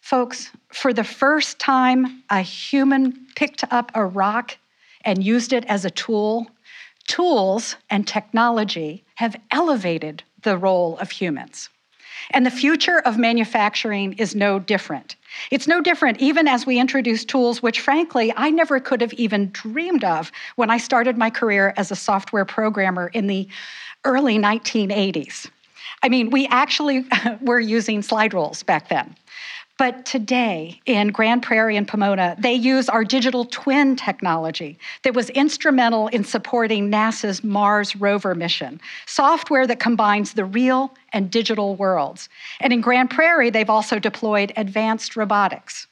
Folks, 0.00 0.50
for 0.68 0.92
the 0.92 1.04
first 1.04 1.58
time, 1.58 2.22
a 2.30 2.40
human 2.40 3.26
picked 3.36 3.64
up 3.70 3.92
a 3.94 4.04
rock 4.04 4.56
and 5.06 5.24
used 5.24 5.54
it 5.54 5.64
as 5.64 5.86
a 5.86 5.90
tool 5.90 6.46
Tools 7.06 7.76
and 7.88 8.06
technology 8.06 9.04
have 9.16 9.36
elevated 9.50 10.22
the 10.42 10.58
role 10.58 10.98
of 10.98 11.10
humans. 11.10 11.68
And 12.30 12.44
the 12.44 12.50
future 12.50 12.98
of 13.00 13.16
manufacturing 13.16 14.14
is 14.14 14.34
no 14.34 14.58
different. 14.58 15.14
It's 15.50 15.68
no 15.68 15.80
different 15.80 16.18
even 16.18 16.48
as 16.48 16.66
we 16.66 16.80
introduce 16.80 17.24
tools 17.24 17.62
which, 17.62 17.80
frankly, 17.80 18.32
I 18.36 18.50
never 18.50 18.80
could 18.80 19.00
have 19.00 19.12
even 19.12 19.50
dreamed 19.52 20.02
of 20.02 20.32
when 20.56 20.70
I 20.70 20.78
started 20.78 21.16
my 21.16 21.30
career 21.30 21.72
as 21.76 21.92
a 21.92 21.96
software 21.96 22.44
programmer 22.44 23.08
in 23.08 23.28
the 23.28 23.46
early 24.04 24.38
1980s. 24.38 25.48
I 26.02 26.08
mean, 26.08 26.30
we 26.30 26.46
actually 26.48 27.04
were 27.40 27.60
using 27.60 28.02
slide 28.02 28.34
rules 28.34 28.62
back 28.64 28.88
then. 28.88 29.14
But 29.78 30.06
today 30.06 30.80
in 30.86 31.08
Grand 31.08 31.42
Prairie 31.42 31.76
and 31.76 31.86
Pomona, 31.86 32.34
they 32.38 32.54
use 32.54 32.88
our 32.88 33.04
digital 33.04 33.44
twin 33.44 33.94
technology 33.94 34.78
that 35.02 35.14
was 35.14 35.28
instrumental 35.30 36.08
in 36.08 36.24
supporting 36.24 36.90
NASA's 36.90 37.44
Mars 37.44 37.94
rover 37.94 38.34
mission, 38.34 38.80
software 39.04 39.66
that 39.66 39.78
combines 39.78 40.32
the 40.32 40.46
real 40.46 40.94
and 41.12 41.30
digital 41.30 41.76
worlds. 41.76 42.30
And 42.60 42.72
in 42.72 42.80
Grand 42.80 43.10
Prairie, 43.10 43.50
they've 43.50 43.68
also 43.68 43.98
deployed 43.98 44.50
advanced 44.56 45.14
robotics. 45.14 45.86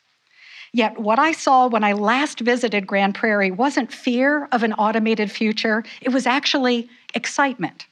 Yet, 0.73 0.99
what 0.99 1.19
I 1.19 1.33
saw 1.33 1.69
when 1.69 1.85
I 1.85 1.93
last 1.93 2.41
visited 2.41 2.87
Grand 2.87 3.15
Prairie 3.15 3.51
wasn't 3.51 3.93
fear 3.93 4.47
of 4.51 4.63
an 4.63 4.73
automated 4.73 5.31
future, 5.31 5.85
it 6.01 6.09
was 6.09 6.27
actually 6.27 6.89
excitement 7.15 7.87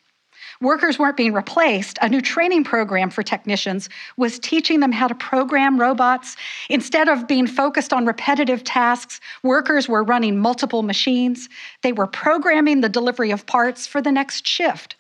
workers 0.62 0.98
weren't 0.98 1.16
being 1.16 1.34
replaced, 1.34 1.98
a 2.00 2.08
new 2.08 2.20
training 2.20 2.64
program 2.64 3.10
for 3.10 3.22
technicians 3.22 3.88
was 4.16 4.38
teaching 4.38 4.80
them 4.80 4.92
how 4.92 5.08
to 5.08 5.14
program 5.14 5.78
robots. 5.78 6.36
Instead 6.70 7.08
of 7.08 7.28
being 7.28 7.46
focused 7.46 7.92
on 7.92 8.06
repetitive 8.06 8.64
tasks, 8.64 9.20
workers 9.42 9.88
were 9.88 10.04
running 10.04 10.38
multiple 10.38 10.82
machines. 10.82 11.48
They 11.82 11.92
were 11.92 12.06
programming 12.06 12.80
the 12.80 12.88
delivery 12.88 13.32
of 13.32 13.44
parts 13.46 13.86
for 13.86 14.00
the 14.00 14.12
next 14.12 14.46
shift. 14.46 14.96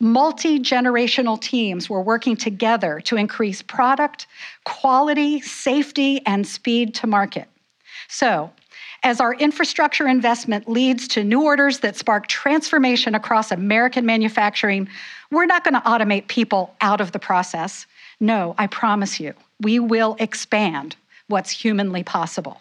Multi 0.00 0.58
generational 0.58 1.40
teams 1.40 1.88
were 1.88 2.02
working 2.02 2.36
together 2.36 3.00
to 3.04 3.16
increase 3.16 3.62
product, 3.62 4.26
quality, 4.64 5.40
safety, 5.40 6.20
and 6.26 6.46
speed 6.46 6.94
to 6.96 7.06
market. 7.06 7.48
So, 8.08 8.50
as 9.04 9.20
our 9.20 9.34
infrastructure 9.34 10.08
investment 10.08 10.66
leads 10.66 11.06
to 11.08 11.22
new 11.22 11.42
orders 11.42 11.80
that 11.80 11.94
spark 11.94 12.26
transformation 12.26 13.14
across 13.14 13.52
American 13.52 14.06
manufacturing, 14.06 14.88
we're 15.30 15.44
not 15.44 15.62
going 15.62 15.74
to 15.74 15.80
automate 15.80 16.26
people 16.26 16.74
out 16.80 17.02
of 17.02 17.12
the 17.12 17.18
process. 17.18 17.86
No, 18.18 18.54
I 18.56 18.66
promise 18.66 19.20
you, 19.20 19.34
we 19.60 19.78
will 19.78 20.16
expand 20.18 20.96
what's 21.28 21.50
humanly 21.50 22.02
possible. 22.02 22.60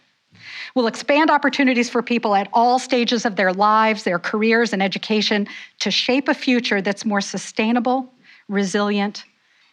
We'll 0.75 0.87
expand 0.87 1.31
opportunities 1.31 1.89
for 1.89 2.01
people 2.01 2.35
at 2.35 2.49
all 2.51 2.77
stages 2.77 3.25
of 3.25 3.37
their 3.37 3.53
lives, 3.53 4.03
their 4.03 4.19
careers, 4.19 4.73
and 4.73 4.83
education 4.83 5.47
to 5.79 5.91
shape 5.91 6.27
a 6.27 6.33
future 6.33 6.81
that's 6.81 7.05
more 7.05 7.21
sustainable, 7.21 8.11
resilient, 8.49 9.23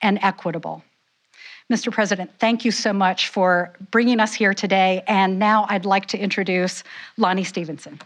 and 0.03 0.21
equitable. 0.23 0.85
Mr. 1.71 1.93
President, 1.93 2.29
thank 2.41 2.65
you 2.65 2.73
so 2.73 2.93
much 2.93 3.29
for 3.29 3.73
bringing 3.93 4.19
us 4.19 4.35
here 4.35 4.53
today. 4.53 5.05
And 5.07 5.39
now 5.39 5.67
I'd 5.69 5.85
like 5.85 6.07
to 6.07 6.19
introduce 6.19 6.83
Lonnie 7.17 7.45
Stephenson. 7.45 8.01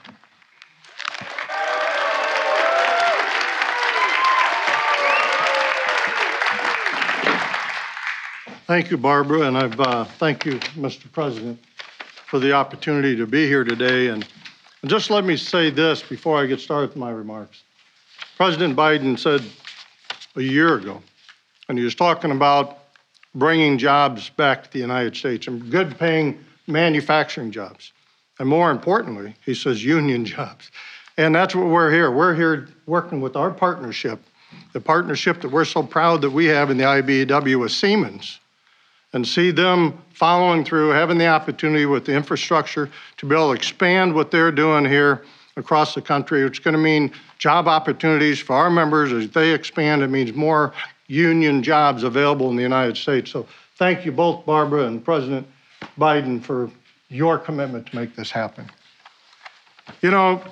Thank 8.66 8.90
you, 8.90 8.98
Barbara, 8.98 9.42
and 9.42 9.56
I've 9.56 9.80
uh, 9.80 10.04
thank 10.04 10.44
you, 10.44 10.58
Mr. 10.76 11.10
President, 11.10 11.58
for 12.26 12.38
the 12.38 12.52
opportunity 12.52 13.16
to 13.16 13.26
be 13.26 13.46
here 13.46 13.64
today. 13.64 14.08
And 14.08 14.26
just 14.86 15.08
let 15.10 15.24
me 15.24 15.38
say 15.38 15.70
this 15.70 16.02
before 16.02 16.38
I 16.38 16.44
get 16.44 16.60
started 16.60 16.90
with 16.90 16.96
my 16.96 17.10
remarks. 17.10 17.62
President 18.36 18.76
Biden 18.76 19.18
said 19.18 19.42
a 20.36 20.42
year 20.42 20.74
ago, 20.74 21.02
and 21.68 21.78
he 21.78 21.84
was 21.84 21.94
talking 21.94 22.30
about 22.30 22.83
bringing 23.34 23.78
jobs 23.78 24.30
back 24.30 24.64
to 24.64 24.70
the 24.70 24.78
United 24.78 25.16
States 25.16 25.46
and 25.46 25.70
good 25.70 25.98
paying 25.98 26.38
manufacturing 26.66 27.50
jobs. 27.50 27.92
And 28.38 28.48
more 28.48 28.70
importantly, 28.70 29.34
he 29.44 29.54
says 29.54 29.84
union 29.84 30.24
jobs. 30.36 30.70
And 31.16 31.34
that's 31.34 31.54
what 31.54 31.66
we're 31.66 31.92
here. 31.92 32.10
We're 32.10 32.34
here 32.34 32.68
working 32.86 33.20
with 33.20 33.36
our 33.36 33.50
partnership, 33.50 34.20
the 34.72 34.80
partnership 34.80 35.40
that 35.42 35.48
we're 35.48 35.64
so 35.64 35.82
proud 35.82 36.22
that 36.22 36.30
we 36.30 36.46
have 36.46 36.70
in 36.70 36.76
the 36.76 36.84
IBEW 36.84 37.60
with 37.60 37.70
Siemens, 37.70 38.40
and 39.12 39.26
see 39.26 39.52
them 39.52 39.96
following 40.12 40.64
through, 40.64 40.90
having 40.90 41.18
the 41.18 41.28
opportunity 41.28 41.86
with 41.86 42.04
the 42.04 42.12
infrastructure 42.12 42.90
to 43.16 43.26
be 43.26 43.34
able 43.34 43.50
to 43.50 43.54
expand 43.54 44.12
what 44.12 44.32
they're 44.32 44.50
doing 44.50 44.84
here 44.84 45.24
across 45.56 45.94
the 45.94 46.02
country. 46.02 46.42
It's 46.42 46.58
going 46.58 46.72
to 46.72 46.80
mean 46.80 47.12
job 47.38 47.68
opportunities 47.68 48.40
for 48.40 48.56
our 48.56 48.70
members 48.70 49.12
as 49.12 49.30
they 49.30 49.52
expand. 49.52 50.02
It 50.02 50.08
means 50.08 50.32
more 50.32 50.72
union 51.06 51.62
jobs 51.62 52.02
available 52.02 52.50
in 52.50 52.56
the 52.56 52.62
United 52.62 52.96
States. 52.96 53.30
So 53.30 53.46
thank 53.76 54.04
you 54.04 54.12
both, 54.12 54.46
Barbara 54.46 54.86
and 54.86 55.04
President 55.04 55.46
Biden, 55.98 56.42
for 56.42 56.70
your 57.08 57.38
commitment 57.38 57.86
to 57.88 57.96
make 57.96 58.16
this 58.16 58.30
happen. 58.30 58.68
You 60.00 60.10
know, 60.10 60.42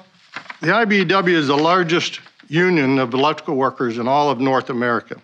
the 0.60 0.68
IBEW 0.68 1.28
is 1.28 1.48
the 1.48 1.56
largest 1.56 2.20
union 2.48 2.98
of 2.98 3.14
electrical 3.14 3.56
workers 3.56 3.98
in 3.98 4.06
all 4.06 4.30
of 4.30 4.40
North 4.40 4.70
America. 4.70 5.20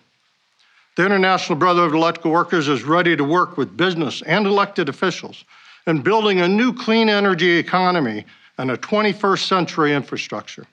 The 0.96 1.04
International 1.04 1.56
Brotherhood 1.56 1.90
of 1.90 1.94
Electrical 1.94 2.32
Workers 2.32 2.66
is 2.66 2.82
ready 2.82 3.14
to 3.16 3.22
work 3.22 3.56
with 3.56 3.76
business 3.76 4.22
and 4.22 4.46
elected 4.46 4.88
officials 4.88 5.44
in 5.86 6.02
building 6.02 6.40
a 6.40 6.48
new 6.48 6.72
clean 6.72 7.08
energy 7.08 7.52
economy 7.52 8.24
and 8.58 8.70
a 8.70 8.76
21st 8.76 9.46
century 9.46 9.94
infrastructure. 9.94 10.66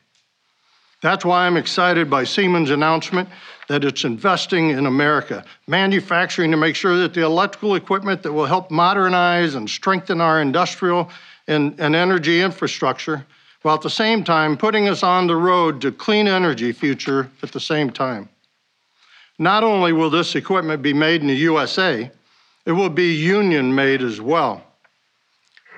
That's 1.06 1.24
why 1.24 1.46
I'm 1.46 1.56
excited 1.56 2.10
by 2.10 2.24
Siemens' 2.24 2.72
announcement 2.72 3.30
that 3.68 3.84
it's 3.84 4.06
investing 4.06 4.72
in 4.72 4.88
America, 4.88 5.46
manufacturing 5.68 6.50
to 6.50 6.58
make 6.58 6.76
sure 6.76 6.98
that 6.98 7.14
the 7.14 7.22
electrical 7.22 7.76
equipment 7.76 8.24
that 8.24 8.34
will 8.34 8.48
help 8.48 8.72
modernize 8.72 9.54
and 9.54 9.70
strengthen 9.70 10.20
our 10.20 10.42
industrial 10.42 11.12
and, 11.48 11.80
and 11.80 11.96
energy 11.96 12.42
infrastructure, 12.42 13.24
while 13.62 13.76
at 13.76 13.84
the 13.84 13.90
same 13.90 14.24
time 14.24 14.58
putting 14.58 14.88
us 14.88 15.04
on 15.04 15.28
the 15.28 15.36
road 15.36 15.80
to 15.82 15.92
clean 15.92 16.28
energy 16.28 16.72
future 16.72 17.30
at 17.44 17.52
the 17.52 17.60
same 17.60 17.92
time. 17.92 18.28
Not 19.38 19.64
only 19.64 19.94
will 19.94 20.10
this 20.10 20.34
equipment 20.34 20.82
be 20.82 20.94
made 20.94 21.22
in 21.22 21.28
the 21.28 21.36
USA, 21.36 22.10
it 22.66 22.72
will 22.72 22.90
be 22.90 23.14
union 23.14 23.76
made 23.76 24.02
as 24.02 24.20
well. 24.20 24.64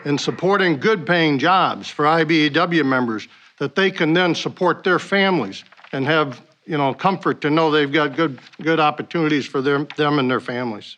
In 0.06 0.18
supporting 0.18 0.80
good 0.80 1.06
paying 1.06 1.38
jobs 1.38 1.90
for 1.90 2.06
IBEW 2.06 2.86
members 2.86 3.28
that 3.60 3.76
they 3.76 3.92
can 3.92 4.14
then 4.14 4.36
support 4.36 4.84
their 4.84 5.00
families 5.00 5.64
and 5.92 6.06
have 6.06 6.42
you 6.68 6.78
know, 6.78 6.94
comfort 6.94 7.42
to 7.42 7.50
know 7.50 7.72
they've 7.72 7.92
got 7.92 8.16
good, 8.16 8.40
good 8.62 8.80
opportunities 8.80 9.46
for 9.46 9.62
them, 9.62 9.88
them 9.96 10.20
and 10.20 10.30
their 10.30 10.42
families. 10.42 10.98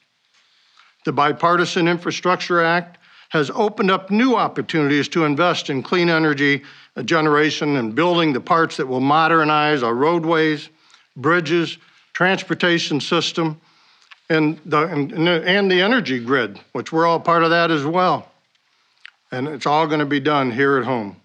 The 1.06 1.14
Bipartisan 1.14 1.88
Infrastructure 1.88 2.64
Act 2.64 2.98
has 3.30 3.52
opened 3.52 3.92
up 3.92 4.10
new 4.10 4.36
opportunities 4.36 5.08
to 5.10 5.24
invest 5.24 5.70
in 5.70 5.84
clean 5.84 6.10
energy 6.10 6.64
uh, 6.96 7.04
generation 7.04 7.78
and 7.78 7.94
building 7.94 8.34
the 8.34 8.42
parts 8.42 8.78
that 8.78 8.88
will 8.88 9.00
modernize 9.00 9.84
our 9.84 9.94
roadways, 9.94 10.70
bridges, 11.16 11.78
transportation 12.14 13.00
system, 13.00 13.62
and 14.32 14.60
the, 14.66 14.88
and, 14.88 15.12
and 15.30 15.72
the 15.72 15.82
energy 15.82 16.20
grid, 16.20 16.60
which 16.72 16.92
we're 16.92 17.06
all 17.06 17.20
part 17.20 17.44
of 17.44 17.52
that 17.52 17.70
as 17.70 17.86
well. 17.86 18.32
And 19.32 19.48
it's 19.48 19.68
all 19.68 19.86
going 19.86 20.00
to 20.00 20.06
be 20.08 20.20
done 20.20 20.50
here 20.50 20.78
at 20.78 20.86
home. 20.86 21.19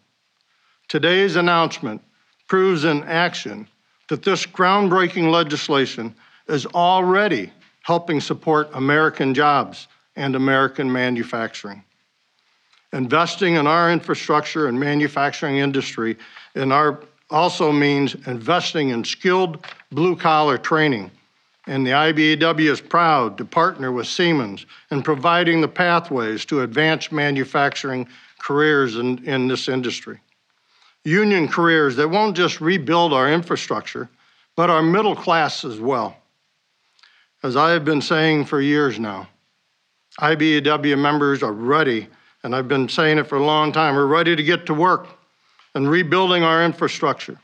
Today's 0.88 1.36
announcement 1.36 2.02
proves 2.46 2.84
in 2.84 3.02
action 3.04 3.68
that 4.08 4.22
this 4.22 4.46
groundbreaking 4.46 5.30
legislation 5.30 6.14
is 6.48 6.66
already 6.66 7.50
helping 7.82 8.20
support 8.20 8.68
American 8.74 9.34
jobs 9.34 9.88
and 10.16 10.36
American 10.36 10.90
manufacturing. 10.90 11.82
Investing 12.92 13.54
in 13.54 13.66
our 13.66 13.90
infrastructure 13.90 14.68
and 14.68 14.78
manufacturing 14.78 15.56
industry 15.58 16.16
in 16.54 16.70
our 16.70 17.00
also 17.30 17.72
means 17.72 18.14
investing 18.26 18.90
in 18.90 19.02
skilled 19.02 19.66
blue 19.90 20.14
collar 20.14 20.58
training. 20.58 21.10
And 21.66 21.86
the 21.86 21.92
IBEW 21.92 22.70
is 22.70 22.80
proud 22.80 23.38
to 23.38 23.44
partner 23.44 23.90
with 23.90 24.06
Siemens 24.06 24.66
in 24.90 25.02
providing 25.02 25.60
the 25.60 25.68
pathways 25.68 26.44
to 26.46 26.60
advanced 26.60 27.10
manufacturing 27.10 28.06
careers 28.38 28.96
in, 28.96 29.24
in 29.24 29.48
this 29.48 29.68
industry. 29.68 30.20
Union 31.04 31.49
careers 31.49 31.96
that 31.96 32.08
won't 32.08 32.37
just 32.37 32.61
rebuild 32.61 33.12
our 33.12 33.30
infrastructure, 33.30 34.08
but 34.56 34.70
our 34.70 34.82
middle 34.82 35.14
class 35.14 35.64
as 35.64 35.78
well. 35.78 36.16
As 37.42 37.56
I 37.56 37.73
have 37.73 37.84
been 37.84 38.00
saying 38.00 38.46
for 38.46 38.61
years 38.61 38.99
now, 38.99 39.28
IBEW 40.20 40.99
members 40.99 41.42
are 41.42 41.52
ready, 41.52 42.08
and 42.42 42.54
I've 42.54 42.68
been 42.68 42.88
saying 42.88 43.18
it 43.18 43.26
for 43.26 43.37
a 43.37 43.44
long 43.44 43.70
time, 43.73 43.94
we're 43.94 44.06
ready 44.06 44.34
to 44.34 44.42
get 44.42 44.64
to 44.66 44.75
work 44.75 45.08
and 45.75 45.90
rebuilding 45.90 46.42
our 46.42 46.64
infrastructure 46.64 47.38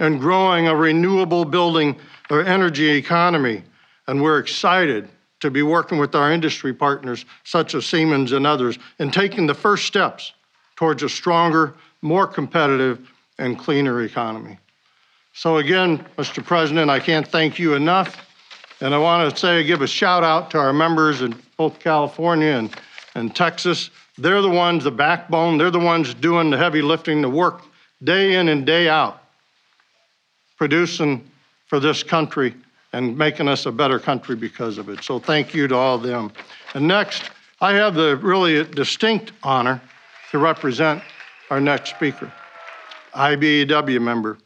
and 0.00 0.18
growing 0.18 0.66
a 0.66 0.74
renewable 0.74 1.44
building 1.44 1.96
or 2.30 2.44
energy 2.44 2.88
economy. 2.88 3.62
And 4.06 4.22
we're 4.22 4.38
excited 4.38 5.08
to 5.40 5.50
be 5.50 5.62
working 5.62 5.98
with 5.98 6.14
our 6.14 6.32
industry 6.32 6.72
partners, 6.72 7.24
such 7.44 7.74
as 7.74 7.86
Siemens 7.86 8.32
and 8.32 8.46
others, 8.46 8.78
in 8.98 9.10
taking 9.10 9.46
the 9.46 9.54
first 9.54 9.86
steps 9.86 10.32
towards 10.78 11.02
a 11.02 11.08
stronger, 11.08 11.74
more 12.02 12.24
competitive, 12.24 13.10
and 13.40 13.58
cleaner 13.58 14.04
economy. 14.04 14.56
So, 15.32 15.56
again, 15.56 16.06
Mr. 16.16 16.44
President, 16.44 16.88
I 16.88 17.00
can't 17.00 17.26
thank 17.26 17.58
you 17.58 17.74
enough. 17.74 18.24
And 18.80 18.94
I 18.94 18.98
want 18.98 19.28
to 19.28 19.36
say, 19.36 19.64
give 19.64 19.82
a 19.82 19.88
shout 19.88 20.22
out 20.22 20.52
to 20.52 20.58
our 20.58 20.72
members 20.72 21.20
in 21.20 21.34
both 21.56 21.80
California 21.80 22.52
and, 22.52 22.70
and 23.16 23.34
Texas. 23.34 23.90
They're 24.18 24.40
the 24.40 24.48
ones, 24.48 24.84
the 24.84 24.92
backbone, 24.92 25.58
they're 25.58 25.72
the 25.72 25.80
ones 25.80 26.14
doing 26.14 26.48
the 26.48 26.56
heavy 26.56 26.80
lifting, 26.80 27.22
the 27.22 27.28
work 27.28 27.62
day 28.04 28.36
in 28.36 28.48
and 28.48 28.64
day 28.64 28.88
out, 28.88 29.20
producing 30.58 31.28
for 31.66 31.80
this 31.80 32.04
country 32.04 32.54
and 32.92 33.18
making 33.18 33.48
us 33.48 33.66
a 33.66 33.72
better 33.72 33.98
country 33.98 34.36
because 34.36 34.78
of 34.78 34.88
it. 34.88 35.02
So 35.02 35.18
thank 35.18 35.54
you 35.54 35.66
to 35.66 35.74
all 35.74 35.96
of 35.96 36.04
them. 36.04 36.30
And 36.74 36.86
next, 36.86 37.32
I 37.60 37.72
have 37.72 37.94
the 37.94 38.16
really 38.18 38.62
distinct 38.62 39.32
honor 39.42 39.82
to 40.30 40.38
represent 40.38 41.02
our 41.50 41.60
next 41.60 41.90
speaker, 41.90 42.30
IBEW 43.14 44.00
member, 44.00 44.38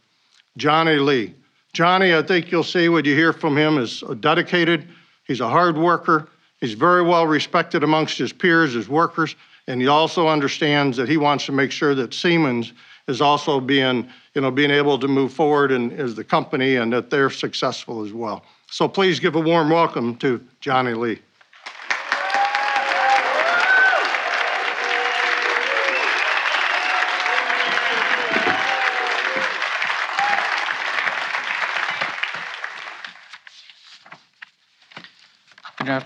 Johnny 0.57 0.97
Lee. 0.97 1.35
Johnny, 1.73 2.15
I 2.15 2.23
think 2.23 2.53
you'll 2.53 2.63
see 2.63 2.89
what 2.89 3.05
you 3.05 3.15
hear 3.15 3.33
from 3.33 3.57
him 3.57 3.79
is 3.79 4.05
dedicated. 4.21 4.89
He's 5.27 5.41
a 5.41 5.49
hard 5.49 5.77
worker. 5.77 6.29
He's 6.61 6.75
very 6.75 7.03
well 7.03 7.27
respected 7.27 7.83
amongst 7.83 8.19
his 8.19 8.33
peers, 8.33 8.75
his 8.75 8.89
workers, 8.89 9.35
and 9.67 9.81
he 9.81 9.89
also 9.89 10.29
understands 10.29 10.97
that 10.97 11.09
he 11.09 11.17
wants 11.17 11.47
to 11.47 11.53
make 11.53 11.73
sure 11.73 11.95
that 11.95 12.15
Siemens 12.15 12.73
is 13.09 13.21
also 13.21 13.59
being, 13.59 14.09
you 14.35 14.41
know, 14.41 14.51
being 14.51 14.71
able 14.71 14.99
to 14.99 15.09
move 15.09 15.33
forward 15.33 15.73
and 15.73 15.93
as 15.95 16.15
the 16.15 16.23
company 16.23 16.77
and 16.77 16.93
that 16.93 17.11
they're 17.11 17.31
successful 17.31 18.05
as 18.05 18.13
well. 18.13 18.45
So 18.71 18.87
please 18.87 19.19
give 19.19 19.35
a 19.35 19.41
warm 19.41 19.71
welcome 19.71 20.17
to 20.17 20.41
Johnny 20.61 20.95
Lee. 20.95 21.19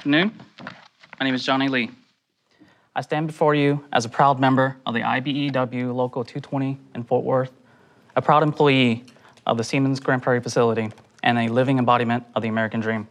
Afternoon. 0.06 0.30
My 1.18 1.24
name 1.26 1.34
is 1.34 1.44
Johnny 1.44 1.66
Lee. 1.66 1.90
I 2.94 3.00
stand 3.00 3.26
before 3.26 3.56
you 3.56 3.84
as 3.92 4.04
a 4.04 4.08
proud 4.08 4.38
member 4.38 4.76
of 4.86 4.94
the 4.94 5.00
IBEW 5.00 5.92
Local 5.92 6.22
220 6.22 6.78
in 6.94 7.02
Fort 7.02 7.24
Worth, 7.24 7.50
a 8.14 8.22
proud 8.22 8.44
employee 8.44 9.04
of 9.46 9.56
the 9.56 9.64
Siemens 9.64 9.98
Grand 9.98 10.22
Prairie 10.22 10.38
facility, 10.38 10.92
and 11.24 11.36
a 11.36 11.48
living 11.48 11.80
embodiment 11.80 12.22
of 12.36 12.42
the 12.42 12.48
American 12.48 12.78
dream. 12.78 13.08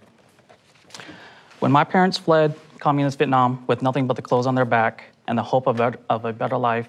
When 1.60 1.70
my 1.70 1.84
parents 1.84 2.18
fled 2.18 2.56
communist 2.80 3.18
Vietnam 3.18 3.66
with 3.68 3.82
nothing 3.82 4.08
but 4.08 4.16
the 4.16 4.22
clothes 4.22 4.48
on 4.48 4.56
their 4.56 4.64
back 4.64 5.04
and 5.28 5.38
the 5.38 5.44
hope 5.44 5.68
of, 5.68 5.82
of 6.10 6.24
a 6.24 6.32
better 6.32 6.56
life, 6.56 6.88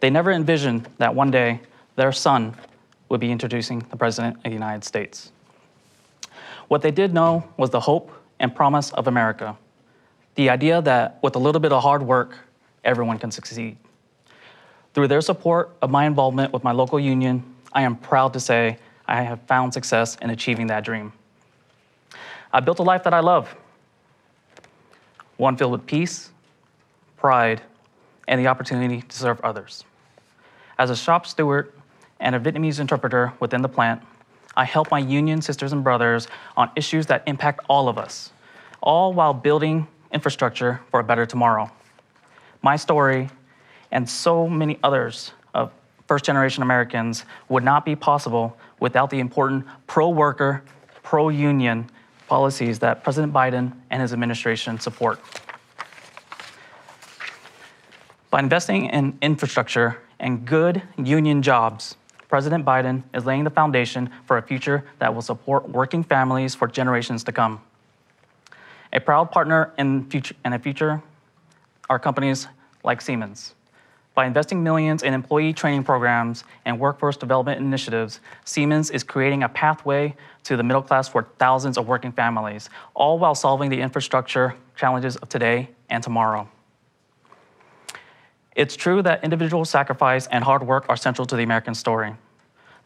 they 0.00 0.08
never 0.08 0.32
envisioned 0.32 0.88
that 0.96 1.14
one 1.14 1.30
day 1.30 1.60
their 1.96 2.10
son 2.10 2.54
would 3.10 3.20
be 3.20 3.30
introducing 3.30 3.80
the 3.90 3.98
President 3.98 4.36
of 4.36 4.44
the 4.44 4.50
United 4.50 4.82
States. 4.82 5.30
What 6.68 6.80
they 6.80 6.90
did 6.90 7.12
know 7.12 7.46
was 7.58 7.68
the 7.68 7.80
hope 7.80 8.15
and 8.38 8.54
promise 8.54 8.92
of 8.92 9.06
America 9.06 9.56
the 10.36 10.50
idea 10.50 10.80
that 10.82 11.18
with 11.22 11.34
a 11.34 11.38
little 11.38 11.60
bit 11.60 11.72
of 11.72 11.82
hard 11.82 12.02
work, 12.02 12.38
everyone 12.84 13.18
can 13.18 13.30
succeed. 13.30 13.76
Through 14.94 15.08
their 15.08 15.22
support 15.22 15.74
of 15.82 15.90
my 15.90 16.06
involvement 16.06 16.52
with 16.52 16.62
my 16.62 16.72
local 16.72 17.00
union, 17.00 17.42
I 17.72 17.82
am 17.82 17.96
proud 17.96 18.32
to 18.34 18.40
say 18.40 18.78
I 19.08 19.22
have 19.22 19.40
found 19.42 19.74
success 19.74 20.16
in 20.20 20.30
achieving 20.30 20.68
that 20.68 20.84
dream. 20.84 21.12
I 22.52 22.60
built 22.60 22.78
a 22.78 22.82
life 22.82 23.02
that 23.04 23.14
I 23.14 23.20
love, 23.20 23.54
one 25.36 25.56
filled 25.56 25.72
with 25.72 25.86
peace, 25.86 26.30
pride, 27.16 27.62
and 28.28 28.40
the 28.40 28.46
opportunity 28.46 29.02
to 29.02 29.16
serve 29.16 29.40
others. 29.40 29.84
As 30.78 30.90
a 30.90 30.96
shop 30.96 31.26
steward 31.26 31.72
and 32.20 32.34
a 32.34 32.40
Vietnamese 32.40 32.80
interpreter 32.80 33.32
within 33.40 33.62
the 33.62 33.68
plant, 33.68 34.02
I 34.56 34.64
help 34.64 34.90
my 34.90 34.98
union 34.98 35.42
sisters 35.42 35.72
and 35.72 35.84
brothers 35.84 36.28
on 36.56 36.70
issues 36.76 37.06
that 37.06 37.22
impact 37.26 37.60
all 37.68 37.88
of 37.88 37.98
us, 37.98 38.32
all 38.80 39.12
while 39.12 39.34
building 39.34 39.86
infrastructure 40.12 40.80
for 40.90 41.00
a 41.00 41.04
better 41.04 41.26
tomorrow. 41.26 41.70
My 42.62 42.76
story 42.76 43.28
and 43.90 44.08
so 44.08 44.48
many 44.48 44.78
others 44.82 45.32
of 45.54 45.72
first 46.08 46.24
generation 46.24 46.62
Americans 46.62 47.24
would 47.48 47.64
not 47.64 47.84
be 47.84 47.94
possible 47.94 48.56
without 48.80 49.10
the 49.10 49.18
important 49.18 49.66
pro 49.86 50.08
worker, 50.08 50.62
pro 51.02 51.28
union 51.28 51.90
policies 52.28 52.78
that 52.80 53.04
President 53.04 53.32
Biden 53.32 53.72
and 53.90 54.02
his 54.02 54.12
administration 54.12 54.80
support. 54.80 55.20
By 58.30 58.40
investing 58.40 58.86
in 58.86 59.16
infrastructure 59.22 59.98
and 60.18 60.44
good 60.44 60.82
union 60.96 61.42
jobs, 61.42 61.96
President 62.28 62.64
Biden 62.64 63.02
is 63.14 63.24
laying 63.24 63.44
the 63.44 63.50
foundation 63.50 64.10
for 64.26 64.38
a 64.38 64.42
future 64.42 64.84
that 64.98 65.14
will 65.14 65.22
support 65.22 65.68
working 65.68 66.02
families 66.02 66.54
for 66.54 66.66
generations 66.66 67.24
to 67.24 67.32
come. 67.32 67.60
A 68.92 69.00
proud 69.00 69.30
partner 69.30 69.72
in, 69.78 70.08
future, 70.10 70.34
in 70.44 70.52
a 70.52 70.58
future 70.58 71.02
are 71.88 71.98
companies 71.98 72.48
like 72.82 73.00
Siemens. 73.00 73.54
By 74.14 74.24
investing 74.24 74.62
millions 74.62 75.02
in 75.02 75.12
employee 75.12 75.52
training 75.52 75.84
programs 75.84 76.44
and 76.64 76.80
workforce 76.80 77.18
development 77.18 77.60
initiatives, 77.60 78.20
Siemens 78.46 78.90
is 78.90 79.04
creating 79.04 79.42
a 79.42 79.48
pathway 79.48 80.16
to 80.44 80.56
the 80.56 80.62
middle 80.62 80.80
class 80.80 81.06
for 81.06 81.26
thousands 81.38 81.76
of 81.76 81.86
working 81.86 82.12
families, 82.12 82.70
all 82.94 83.18
while 83.18 83.34
solving 83.34 83.68
the 83.68 83.80
infrastructure 83.80 84.54
challenges 84.74 85.16
of 85.16 85.28
today 85.28 85.68
and 85.90 86.02
tomorrow. 86.02 86.48
It's 88.56 88.74
true 88.74 89.00
that 89.02 89.22
individual 89.22 89.64
sacrifice 89.64 90.26
and 90.26 90.42
hard 90.42 90.66
work 90.66 90.86
are 90.88 90.96
central 90.96 91.26
to 91.26 91.36
the 91.36 91.44
American 91.44 91.74
story. 91.74 92.14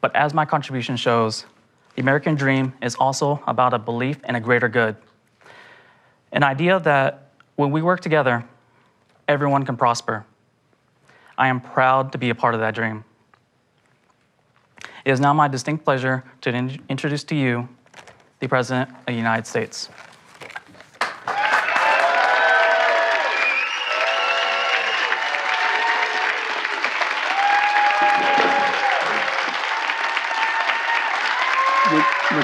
But 0.03 0.15
as 0.15 0.35
my 0.35 0.45
contribution 0.45 0.99
shows, 0.99 1.47
the 1.95 2.03
American 2.03 2.35
dream 2.35 2.75
is 2.83 2.95
also 2.97 3.43
about 3.47 3.73
a 3.73 3.79
belief 3.79 4.19
in 4.29 4.35
a 4.35 4.41
greater 4.41 4.69
good 4.69 4.97
an 6.33 6.43
idea 6.43 6.79
that 6.81 7.31
when 7.57 7.71
we 7.71 7.83
work 7.83 8.01
together, 8.01 8.45
everyone 9.29 9.65
can 9.65 9.77
prosper. 9.77 10.25
I 11.37 11.49
am 11.49 11.61
proud 11.61 12.13
to 12.13 12.19
be 12.19 12.31
a 12.31 12.35
part 12.35 12.55
of 12.55 12.61
that 12.61 12.75
dream. 12.75 13.05
It 15.05 15.11
is 15.11 15.21
now 15.21 15.33
my 15.33 15.49
distinct 15.49 15.85
pleasure 15.85 16.25
to 16.43 16.51
in- 16.51 16.83
introduce 16.89 17.25
to 17.25 17.35
you 17.35 17.69
the 18.39 18.49
President 18.49 18.91
of 18.91 19.07
the 19.07 19.13
United 19.13 19.47
States. 19.47 19.89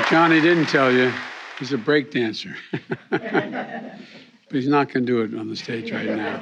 What, 0.07 0.13
Johnny 0.13 0.41
didn't 0.41 0.67
tell 0.67 0.93
you, 0.93 1.13
he's 1.59 1.73
a 1.73 1.79
break 1.79 2.13
dancer. 2.13 2.55
but 3.11 3.99
he's 4.51 4.69
not 4.69 4.93
going 4.93 5.05
to 5.05 5.13
do 5.13 5.23
it 5.23 5.37
on 5.37 5.49
the 5.49 5.57
stage 5.57 5.91
right 5.91 6.07
now. 6.07 6.41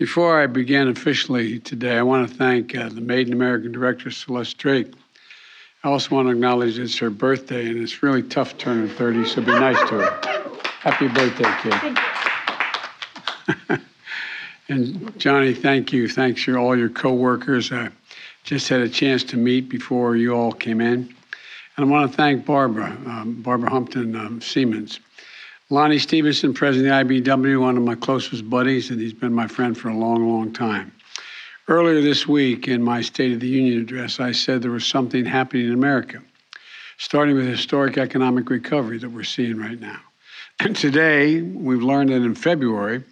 Before 0.00 0.42
I 0.42 0.48
begin 0.48 0.88
officially 0.88 1.60
today, 1.60 1.96
I 1.96 2.02
want 2.02 2.28
to 2.28 2.34
thank 2.34 2.74
uh, 2.74 2.88
the 2.88 3.00
Made 3.00 3.28
in 3.28 3.32
America 3.32 3.68
director, 3.68 4.10
Celeste 4.10 4.58
Drake. 4.58 4.92
I 5.84 5.90
also 5.90 6.16
want 6.16 6.26
to 6.26 6.32
acknowledge 6.32 6.76
it's 6.76 6.98
her 6.98 7.08
birthday, 7.08 7.68
and 7.68 7.80
it's 7.80 8.02
really 8.02 8.24
tough 8.24 8.58
turning 8.58 8.88
30, 8.88 9.24
so 9.24 9.40
be 9.40 9.52
nice 9.52 9.78
to 9.88 10.00
her. 10.00 10.20
Happy 10.80 11.06
birthday, 11.06 11.54
kid. 13.68 13.80
and 14.68 15.18
Johnny, 15.20 15.54
thank 15.54 15.92
you. 15.92 16.08
Thanks 16.08 16.44
to 16.46 16.56
all 16.56 16.76
your 16.76 16.88
coworkers. 16.88 17.70
I 17.70 17.90
just 18.42 18.68
had 18.68 18.80
a 18.80 18.88
chance 18.88 19.22
to 19.22 19.36
meet 19.36 19.68
before 19.68 20.16
you 20.16 20.34
all 20.34 20.50
came 20.50 20.80
in. 20.80 21.14
And 21.76 21.86
I 21.86 21.88
want 21.88 22.10
to 22.10 22.16
thank 22.16 22.44
Barbara, 22.44 22.90
um, 23.06 23.40
Barbara 23.42 23.70
Humpton 23.70 24.14
um, 24.14 24.42
Siemens. 24.42 25.00
Lonnie 25.70 25.98
Stephenson, 25.98 26.52
president 26.52 26.92
of 26.92 27.08
the 27.08 27.22
IBEW, 27.22 27.62
one 27.62 27.78
of 27.78 27.82
my 27.82 27.94
closest 27.94 28.50
buddies, 28.50 28.90
and 28.90 29.00
he's 29.00 29.14
been 29.14 29.32
my 29.32 29.46
friend 29.46 29.74
for 29.76 29.88
a 29.88 29.96
long, 29.96 30.28
long 30.28 30.52
time. 30.52 30.92
Earlier 31.68 32.02
this 32.02 32.28
week, 32.28 32.68
in 32.68 32.82
my 32.82 33.00
State 33.00 33.32
of 33.32 33.40
the 33.40 33.48
Union 33.48 33.80
address, 33.80 34.20
I 34.20 34.32
said 34.32 34.60
there 34.60 34.70
was 34.70 34.84
something 34.84 35.24
happening 35.24 35.68
in 35.68 35.72
America, 35.72 36.20
starting 36.98 37.36
with 37.36 37.46
historic 37.46 37.96
economic 37.96 38.50
recovery 38.50 38.98
that 38.98 39.08
we're 39.08 39.24
seeing 39.24 39.56
right 39.56 39.80
now. 39.80 40.00
And 40.60 40.76
today, 40.76 41.40
we've 41.40 41.82
learned 41.82 42.10
that 42.10 42.16
in 42.16 42.34
February, 42.34 43.02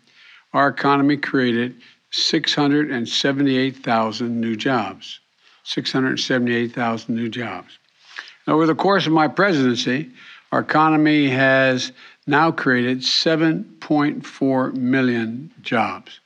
our 0.52 0.68
economy 0.68 1.16
created 1.16 1.76
678,000 2.10 4.38
new 4.38 4.54
jobs. 4.54 5.18
678,000 5.64 7.14
new 7.14 7.30
jobs. 7.30 7.78
Over 8.50 8.66
the 8.66 8.74
course 8.74 9.06
of 9.06 9.12
my 9.12 9.28
presidency, 9.28 10.10
our 10.50 10.58
economy 10.58 11.28
has 11.28 11.92
now 12.26 12.50
created 12.50 12.98
7.4 12.98 14.74
million 14.74 15.52
jobs. 15.62 16.18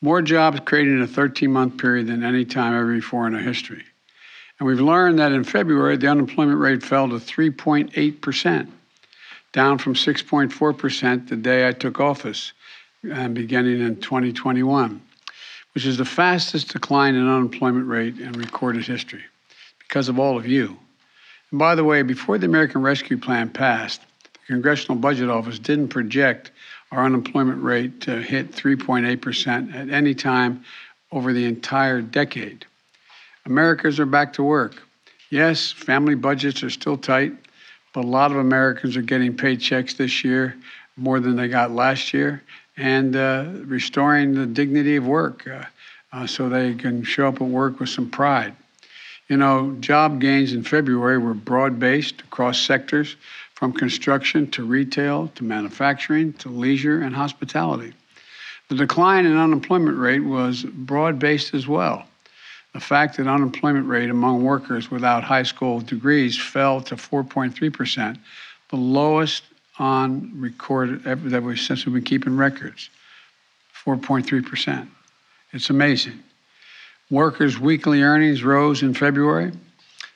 More 0.00 0.22
jobs 0.22 0.58
created 0.64 0.94
in 0.94 1.02
a 1.02 1.06
13 1.06 1.52
month 1.52 1.78
period 1.78 2.08
than 2.08 2.24
any 2.24 2.44
time 2.44 2.74
ever 2.74 2.92
before 2.92 3.28
in 3.28 3.36
our 3.36 3.40
history. 3.40 3.84
And 4.58 4.66
we've 4.66 4.80
learned 4.80 5.20
that 5.20 5.30
in 5.30 5.44
February, 5.44 5.96
the 5.96 6.08
unemployment 6.08 6.58
rate 6.58 6.82
fell 6.82 7.08
to 7.08 7.14
3.8%, 7.14 8.68
down 9.52 9.78
from 9.78 9.94
6.4% 9.94 11.28
the 11.28 11.36
day 11.36 11.68
I 11.68 11.72
took 11.72 12.00
office, 12.00 12.52
and 13.08 13.36
beginning 13.36 13.80
in 13.80 14.00
2021, 14.00 15.00
which 15.74 15.86
is 15.86 15.96
the 15.96 16.04
fastest 16.04 16.72
decline 16.72 17.14
in 17.14 17.28
unemployment 17.28 17.86
rate 17.86 18.18
in 18.18 18.32
recorded 18.32 18.84
history 18.84 19.22
because 19.78 20.08
of 20.08 20.18
all 20.18 20.36
of 20.36 20.48
you. 20.48 20.76
And 21.52 21.58
by 21.58 21.74
the 21.74 21.84
way, 21.84 22.02
before 22.02 22.38
the 22.38 22.46
American 22.46 22.82
Rescue 22.82 23.18
Plan 23.18 23.50
passed, 23.50 24.00
the 24.32 24.38
Congressional 24.46 24.96
Budget 24.96 25.28
Office 25.28 25.58
didn't 25.58 25.88
project 25.88 26.50
our 26.90 27.04
unemployment 27.04 27.62
rate 27.62 28.00
to 28.02 28.20
hit 28.20 28.52
3.8% 28.52 29.74
at 29.74 29.90
any 29.90 30.14
time 30.14 30.64
over 31.12 31.32
the 31.32 31.44
entire 31.44 32.00
decade. 32.00 32.64
Americans 33.44 34.00
are 34.00 34.06
back 34.06 34.32
to 34.32 34.42
work. 34.42 34.82
Yes, 35.30 35.70
family 35.70 36.14
budgets 36.14 36.62
are 36.62 36.70
still 36.70 36.96
tight, 36.96 37.34
but 37.92 38.04
a 38.04 38.08
lot 38.08 38.30
of 38.30 38.38
Americans 38.38 38.96
are 38.96 39.02
getting 39.02 39.36
paychecks 39.36 39.96
this 39.96 40.24
year 40.24 40.56
more 40.96 41.20
than 41.20 41.36
they 41.36 41.48
got 41.48 41.70
last 41.70 42.14
year 42.14 42.42
and 42.78 43.14
uh, 43.14 43.44
restoring 43.64 44.34
the 44.34 44.46
dignity 44.46 44.96
of 44.96 45.06
work 45.06 45.46
uh, 45.46 45.64
uh, 46.14 46.26
so 46.26 46.48
they 46.48 46.74
can 46.74 47.02
show 47.02 47.28
up 47.28 47.42
at 47.42 47.48
work 47.48 47.78
with 47.78 47.90
some 47.90 48.08
pride. 48.08 48.54
You 49.32 49.38
know, 49.38 49.74
job 49.80 50.20
gains 50.20 50.52
in 50.52 50.62
February 50.62 51.16
were 51.16 51.32
broad 51.32 51.78
based 51.78 52.20
across 52.20 52.60
sectors 52.60 53.16
from 53.54 53.72
construction 53.72 54.50
to 54.50 54.62
retail 54.62 55.28
to 55.36 55.42
manufacturing 55.42 56.34
to 56.34 56.50
leisure 56.50 57.00
and 57.00 57.16
hospitality. 57.16 57.94
The 58.68 58.74
decline 58.74 59.24
in 59.24 59.38
unemployment 59.38 59.96
rate 59.96 60.20
was 60.20 60.64
broad 60.64 61.18
based 61.18 61.54
as 61.54 61.66
well. 61.66 62.04
The 62.74 62.80
fact 62.80 63.16
that 63.16 63.26
unemployment 63.26 63.86
rate 63.86 64.10
among 64.10 64.44
workers 64.44 64.90
without 64.90 65.24
high 65.24 65.44
school 65.44 65.80
degrees 65.80 66.38
fell 66.38 66.82
to 66.82 66.96
4.3%, 66.96 68.18
the 68.68 68.76
lowest 68.76 69.44
on 69.78 70.30
record 70.36 71.04
that 71.04 71.42
we've 71.42 71.58
since 71.58 71.86
we've 71.86 71.94
been 71.94 72.04
keeping 72.04 72.36
records. 72.36 72.90
4.3%. 73.82 74.86
It's 75.54 75.70
amazing. 75.70 76.22
Workers' 77.12 77.58
weekly 77.58 78.00
earnings 78.00 78.42
rose 78.42 78.82
in 78.82 78.94
February. 78.94 79.52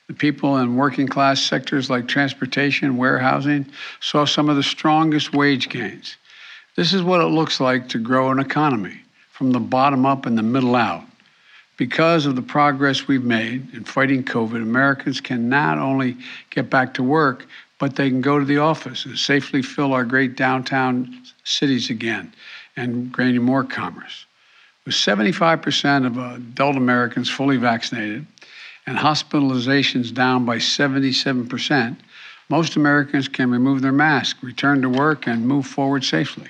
The 0.06 0.14
people 0.14 0.56
in 0.56 0.76
working 0.76 1.06
class 1.06 1.42
sectors 1.42 1.90
like 1.90 2.08
transportation 2.08 2.96
warehousing 2.96 3.66
saw 4.00 4.24
some 4.24 4.48
of 4.48 4.56
the 4.56 4.62
strongest 4.62 5.34
wage 5.34 5.68
gains. 5.68 6.16
This 6.74 6.94
is 6.94 7.02
what 7.02 7.20
it 7.20 7.26
looks 7.26 7.60
like 7.60 7.86
to 7.90 7.98
grow 7.98 8.30
an 8.30 8.38
economy 8.38 9.02
from 9.30 9.52
the 9.52 9.60
bottom 9.60 10.06
up 10.06 10.24
and 10.24 10.38
the 10.38 10.42
middle 10.42 10.74
out. 10.74 11.04
Because 11.76 12.24
of 12.24 12.34
the 12.34 12.40
progress 12.40 13.06
we've 13.06 13.22
made 13.22 13.74
in 13.74 13.84
fighting 13.84 14.24
COVID, 14.24 14.62
Americans 14.62 15.20
can 15.20 15.50
not 15.50 15.76
only 15.76 16.16
get 16.48 16.70
back 16.70 16.94
to 16.94 17.02
work, 17.02 17.46
but 17.78 17.94
they 17.94 18.08
can 18.08 18.22
go 18.22 18.38
to 18.38 18.44
the 18.46 18.56
office 18.56 19.04
and 19.04 19.18
safely 19.18 19.60
fill 19.60 19.92
our 19.92 20.06
great 20.06 20.34
downtown 20.34 21.22
cities 21.44 21.90
again 21.90 22.32
and 22.74 23.14
gaining 23.14 23.42
more 23.42 23.64
commerce. 23.64 24.24
With 24.86 24.94
75% 24.94 26.06
of 26.06 26.16
adult 26.16 26.76
Americans 26.76 27.28
fully 27.28 27.56
vaccinated, 27.56 28.24
and 28.86 28.96
hospitalizations 28.96 30.14
down 30.14 30.44
by 30.44 30.58
77%, 30.58 31.96
most 32.48 32.76
Americans 32.76 33.26
can 33.26 33.50
remove 33.50 33.82
their 33.82 33.90
mask, 33.90 34.40
return 34.42 34.82
to 34.82 34.88
work, 34.88 35.26
and 35.26 35.44
move 35.44 35.66
forward 35.66 36.04
safely. 36.04 36.46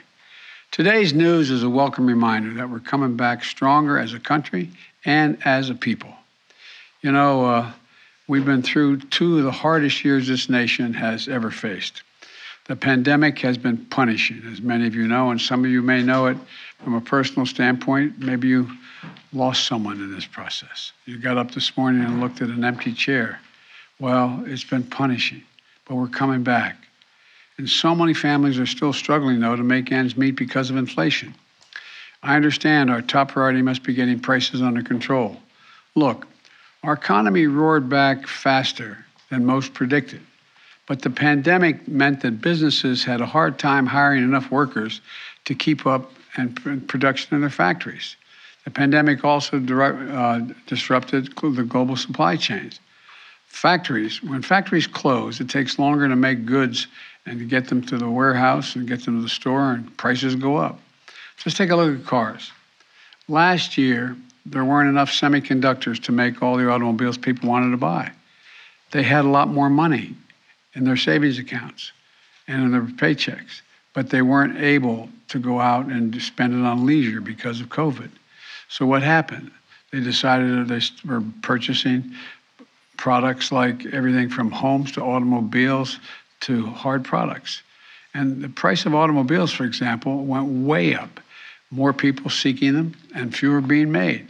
Today's 0.70 1.14
news 1.14 1.51
is 1.51 1.62
a 1.62 1.70
welcome 1.70 2.07
reminder 2.07 2.53
that 2.55 2.68
we're 2.68 2.81
coming 2.81 3.16
back 3.16 3.42
stronger 3.42 3.99
as 3.99 4.12
a 4.12 4.20
country 4.20 4.68
and 5.07 5.38
as 5.46 5.70
a 5.70 5.75
people. 5.75 6.12
You 7.01 7.12
know, 7.12 7.46
uh, 7.46 7.72
we've 8.29 8.44
been 8.44 8.62
through 8.62 8.99
two 9.01 9.38
of 9.38 9.44
the 9.44 9.51
hardest 9.51 10.05
years 10.05 10.29
this 10.29 10.51
nation 10.51 10.92
has 10.92 11.27
ever 11.27 11.51
faced. 11.51 12.03
The 12.66 12.77
pandemic 12.77 13.38
has 13.38 13.57
been 13.57 13.79
punishing, 13.87 14.42
as 14.53 14.61
many 14.61 14.87
of 14.87 14.94
you 14.94 15.07
know, 15.07 15.31
and 15.31 15.40
some 15.40 15.64
of 15.64 15.70
you 15.70 15.81
may 15.81 16.03
know 16.03 16.27
it 16.27 16.37
from 16.82 16.94
a 16.94 17.00
personal 17.00 17.46
standpoint. 17.46 18.18
Maybe 18.18 18.48
you 18.48 18.70
lost 19.32 19.66
someone 19.66 19.96
in 19.96 20.14
this 20.14 20.26
process. 20.26 20.92
You 21.04 21.18
got 21.18 21.36
up 21.36 21.50
this 21.52 21.76
morning 21.76 22.04
and 22.04 22.20
looked 22.20 22.42
at 22.42 22.48
an 22.48 22.64
empty 22.64 22.92
chair. 22.92 23.40
Well, 23.98 24.44
it's 24.46 24.64
been 24.64 24.84
punishing, 24.84 25.42
but 25.86 25.96
we're 25.96 26.08
coming 26.08 26.42
back. 26.42 26.76
And 27.58 27.68
so 27.68 27.94
many 27.94 28.12
families 28.12 28.58
are 28.58 28.66
still 28.66 28.92
struggling, 28.92 29.40
though, 29.40 29.56
to 29.56 29.62
make 29.62 29.90
ends 29.90 30.16
meet 30.16 30.36
because 30.36 30.68
of 30.68 30.76
inflation. 30.76 31.34
I 32.22 32.36
understand 32.36 32.90
our 32.90 33.02
top 33.02 33.32
priority 33.32 33.62
must 33.62 33.82
be 33.82 33.94
getting 33.94 34.20
prices 34.20 34.60
under 34.60 34.82
control. 34.82 35.40
Look, 35.94 36.26
our 36.82 36.92
economy 36.92 37.46
roared 37.46 37.88
back 37.88 38.26
faster 38.26 39.04
than 39.30 39.44
most 39.44 39.72
predicted, 39.72 40.20
but 40.86 41.02
the 41.02 41.10
pandemic 41.10 41.88
meant 41.88 42.20
that 42.20 42.40
businesses 42.40 43.04
had 43.04 43.20
a 43.20 43.26
hard 43.26 43.58
time 43.58 43.86
hiring 43.86 44.22
enough 44.22 44.50
workers 44.50 45.00
to 45.46 45.54
keep 45.54 45.86
up 45.86 46.12
and 46.37 46.88
production 46.88 47.35
in 47.35 47.40
their 47.40 47.51
factories. 47.51 48.16
The 48.64 48.70
pandemic 48.70 49.25
also 49.25 49.59
uh, 49.59 50.40
disrupted 50.66 51.35
the 51.37 51.64
global 51.64 51.96
supply 51.96 52.37
chains. 52.37 52.81
Factories, 53.46 54.22
when 54.22 54.42
factories 54.42 54.87
close, 54.87 55.40
it 55.40 55.49
takes 55.49 55.79
longer 55.79 56.09
to 56.09 56.16
make 56.16 56.44
goods 56.44 56.88
and 57.27 57.38
to 57.38 57.44
get 57.44 57.68
them 57.68 57.81
to 57.83 57.96
the 57.96 58.11
warehouse 58.11 58.77
and 58.77 58.87
get 58.87 59.05
them 59.05 59.18
to 59.18 59.22
the 59.22 59.29
store, 59.29 59.72
and 59.72 59.96
prices 59.96 60.35
go 60.35 60.57
up. 60.57 60.81
Just 61.37 61.57
take 61.57 61.70
a 61.70 61.77
look 61.77 62.01
at 62.01 62.07
cars. 62.07 62.51
Last 63.29 63.79
year, 63.79 64.16
there 64.44 64.64
weren't 64.64 64.88
enough 64.88 65.11
semiconductors 65.11 66.03
to 66.05 66.12
make 66.12 66.42
all 66.42 66.57
the 66.57 66.68
automobiles 66.68 67.18
people 67.18 67.49
wanted 67.49 67.70
to 67.70 67.77
buy. 67.77 68.11
They 68.92 69.03
had 69.03 69.25
a 69.25 69.29
lot 69.29 69.49
more 69.49 69.68
money 69.68 70.14
in 70.75 70.85
their 70.85 70.96
savings 70.96 71.38
accounts 71.38 71.92
and 72.46 72.62
in 72.62 72.72
their 72.72 72.83
paychecks, 72.83 73.62
but 73.96 74.11
they 74.11 74.20
weren't 74.20 74.59
able 74.59 75.09
to 75.26 75.38
go 75.38 75.59
out 75.59 75.87
and 75.87 76.20
spend 76.20 76.52
it 76.52 76.64
on 76.64 76.85
leisure 76.85 77.22
because 77.22 77.62
of 77.62 77.70
COVID. 77.70 78.11
So 78.68 78.85
what 78.85 79.02
happened? 79.02 79.50
They 79.90 80.00
decided 80.00 80.50
that 80.50 80.68
they 80.68 81.11
were 81.11 81.22
purchasing 81.40 82.12
products 82.98 83.50
like 83.50 83.87
everything 83.87 84.28
from 84.28 84.50
homes 84.50 84.92
to 84.92 85.02
automobiles 85.02 85.98
to 86.40 86.66
hard 86.66 87.06
products. 87.06 87.62
And 88.12 88.42
the 88.42 88.50
price 88.50 88.85
of 88.85 88.94
automobiles, 88.94 89.50
for 89.50 89.64
example, 89.64 90.26
went 90.26 90.46
way 90.46 90.94
up. 90.94 91.18
More 91.70 91.94
people 91.94 92.30
seeking 92.30 92.74
them 92.74 92.94
and 93.14 93.35
fewer 93.35 93.62
being 93.62 93.90
made. 93.90 94.28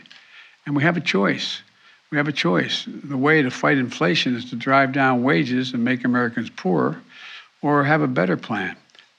And 0.65 0.77
we 0.77 0.85
have 0.85 0.97
a 0.97 1.01
choice. 1.01 1.61
We 2.13 2.19
have 2.19 2.29
a 2.29 2.33
choice. 2.33 2.85
The 2.87 3.17
way 3.17 3.43
to 3.43 3.51
fight 3.51 3.79
inflation 3.79 4.37
is 4.37 4.49
to 4.51 4.57
drive 4.57 4.93
down 4.93 5.25
wages 5.25 5.73
and 5.73 5.83
make 5.83 6.05
Americans 6.05 6.51
poorer, 6.51 7.01
or 7.63 7.83
have 7.83 8.01
a 8.01 8.07
better 8.07 8.37
plan 8.37 8.77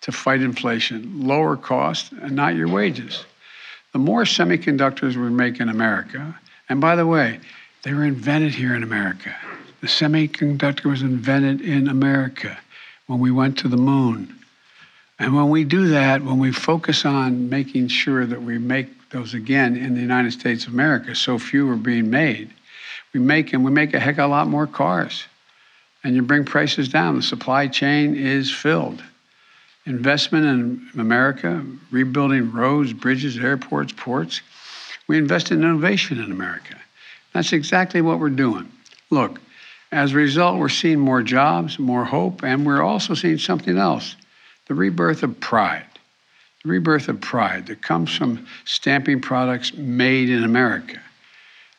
to 0.08 0.12
fight 0.12 0.42
inflation, 0.42 1.28
lower 1.28 1.56
costs, 1.56 2.12
and 2.12 2.36
not 2.36 2.56
your 2.56 2.68
wages 2.68 3.24
the 3.98 4.04
more 4.04 4.26
semiconductors 4.26 5.16
we 5.16 5.28
make 5.32 5.60
in 5.60 5.70
America, 5.70 6.38
and 6.70 6.80
by 6.80 6.96
the 6.96 7.08
way, 7.08 7.40
they 7.82 7.94
were 7.94 8.04
invented 8.04 8.54
here 8.54 8.76
in 8.76 8.84
America. 8.84 9.36
The 9.82 9.88
semiconductor 9.88 10.86
was 10.86 11.02
invented 11.02 11.62
in 11.62 11.88
America 11.88 12.60
when 13.08 13.20
we 13.20 13.32
went 13.32 13.58
to 13.58 13.68
the 13.68 13.76
moon. 13.76 14.36
And 15.18 15.36
when 15.36 15.50
we 15.50 15.64
do 15.64 15.88
that, 15.88 16.24
when 16.24 16.38
we 16.38 16.52
focus 16.52 17.06
on 17.06 17.50
making 17.50 17.88
sure 17.88 18.28
that 18.28 18.40
we 18.40 18.60
make 18.60 19.10
those 19.10 19.34
again 19.34 19.76
in 19.76 19.96
the 19.96 20.02
United 20.02 20.32
States 20.32 20.68
of 20.68 20.74
America. 20.74 21.16
So 21.16 21.40
few 21.40 21.68
are 21.72 21.76
being 21.76 22.12
made. 22.12 22.54
We 23.14 23.20
make 23.20 23.52
and 23.54 23.66
we 23.66 23.72
make 23.72 23.96
a 23.96 24.00
heck 24.00 24.20
of 24.20 24.26
a 24.26 24.28
lot 24.28 24.48
more 24.48 24.68
cars. 24.68 25.24
And 26.04 26.16
you 26.16 26.22
bring 26.22 26.46
prices 26.46 26.88
down. 26.88 27.16
The 27.16 27.24
supply 27.24 27.68
chain 27.68 28.16
is 28.16 28.52
filled. 28.52 29.02
Investment 29.88 30.46
in 30.94 31.00
America, 31.00 31.66
rebuilding 31.92 32.52
roads, 32.52 32.92
bridges, 32.92 33.38
airports, 33.38 33.94
ports. 33.96 34.42
We 35.08 35.18
invest 35.18 35.50
in 35.50 35.64
innovation 35.64 36.20
in 36.20 36.30
America. 36.30 36.76
That's 37.34 37.54
exactly 37.54 38.02
what 38.02 38.20
we're 38.20 38.30
doing. 38.30 38.70
Look, 39.10 39.40
as 39.94 40.12
a 40.12 40.16
result, 40.16 40.60
we're 40.60 40.68
seeing 40.68 41.00
more 41.00 41.24
jobs, 41.24 41.80
more 41.80 42.04
hope, 42.04 42.44
and 42.44 42.66
we're 42.66 42.82
also 42.82 43.14
seeing 43.14 43.38
something 43.38 43.78
else 43.78 44.16
the 44.68 44.74
rebirth 44.74 45.24
of 45.24 45.40
pride. 45.40 45.86
The 46.64 46.70
rebirth 46.70 47.08
of 47.08 47.22
pride 47.22 47.68
that 47.68 47.82
comes 47.82 48.14
from 48.14 48.46
stamping 48.66 49.22
products 49.22 49.74
made 49.74 50.30
in 50.30 50.44
America. 50.44 51.00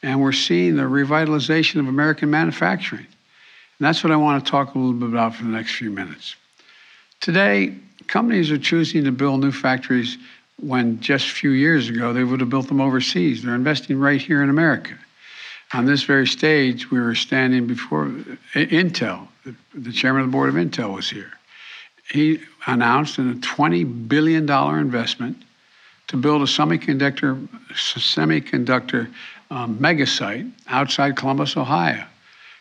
And 0.03 0.23
we're 0.23 0.33
seeing 0.33 0.77
the 0.77 0.85
revitalization 0.85 1.81
of 1.81 1.89
American 1.89 2.31
manufacturing. 2.31 3.07
And 3.07 3.87
that's 3.87 4.03
what 4.03 4.11
I 4.11 4.17
want 4.17 4.43
to 4.43 4.51
talk 4.51 4.75
a 4.75 4.79
little 4.79 4.95
bit 4.95 5.11
about 5.11 5.35
for 5.35 5.43
the 5.43 5.51
next 5.51 5.75
few 5.75 5.91
minutes. 5.91 6.37
Today, 7.21 7.75
companies 8.09 8.51
are 8.51 8.59
choosing 8.59 9.05
to 9.05 9.13
build 9.13 9.41
new 9.41 9.53
factories 9.53 10.19
when 10.61 10.99
just 11.01 11.29
a 11.29 11.31
few 11.31 11.51
years 11.51 11.89
ago 11.89 12.13
they 12.13 12.25
would 12.25 12.41
have 12.41 12.51
built 12.51 12.67
them 12.69 12.81
overseas. 12.81 13.43
They're 13.43 13.55
investing 13.55 13.99
right 14.01 14.21
here 14.21 14.43
in 14.43 14.51
America 14.51 14.99
on 15.75 15.85
this 15.85 16.03
very 16.03 16.27
stage, 16.27 16.91
we 16.91 16.99
were 16.99 17.15
standing 17.15 17.67
before 17.67 18.07
Intel. 18.55 19.29
The, 19.75 19.93
chairman 19.93 20.23
of 20.23 20.29
the 20.29 20.33
board 20.33 20.49
of 20.49 20.55
Intel 20.55 20.95
was 20.95 21.09
here. 21.09 21.33
He 22.11 22.41
announced 22.67 23.19
a 23.19 23.23
$20 23.23 24.09
billion 24.09 24.49
investment 24.49 25.43
to 26.09 26.17
build 26.17 26.43
a 26.43 26.47
semiconductor 26.47 27.47
semiconductor 27.73 29.13
um, 29.51 29.81
mega 29.81 30.07
site 30.07 30.47
outside 30.69 31.17
Columbus, 31.17 31.57
Ohio, 31.57 32.05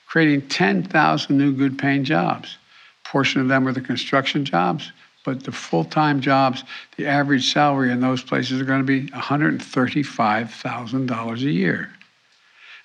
creating 0.07 0.47
10,000 0.49 1.37
new 1.37 1.53
good 1.53 1.77
paying 1.77 2.03
jobs. 2.03 2.57
A 3.05 3.09
portion 3.09 3.41
of 3.41 3.47
them 3.47 3.63
were 3.63 3.73
the 3.73 3.81
construction 3.81 4.43
jobs, 4.43 4.91
but 5.27 5.43
the 5.43 5.51
full 5.51 5.83
time 5.83 6.21
jobs, 6.21 6.63
the 6.95 7.05
average 7.05 7.51
salary 7.51 7.91
in 7.91 7.99
those 7.99 8.23
places 8.23 8.61
are 8.61 8.63
going 8.63 8.79
to 8.79 8.85
be 8.85 9.07
$135,000 9.07 11.35
a 11.35 11.51
year. 11.51 11.89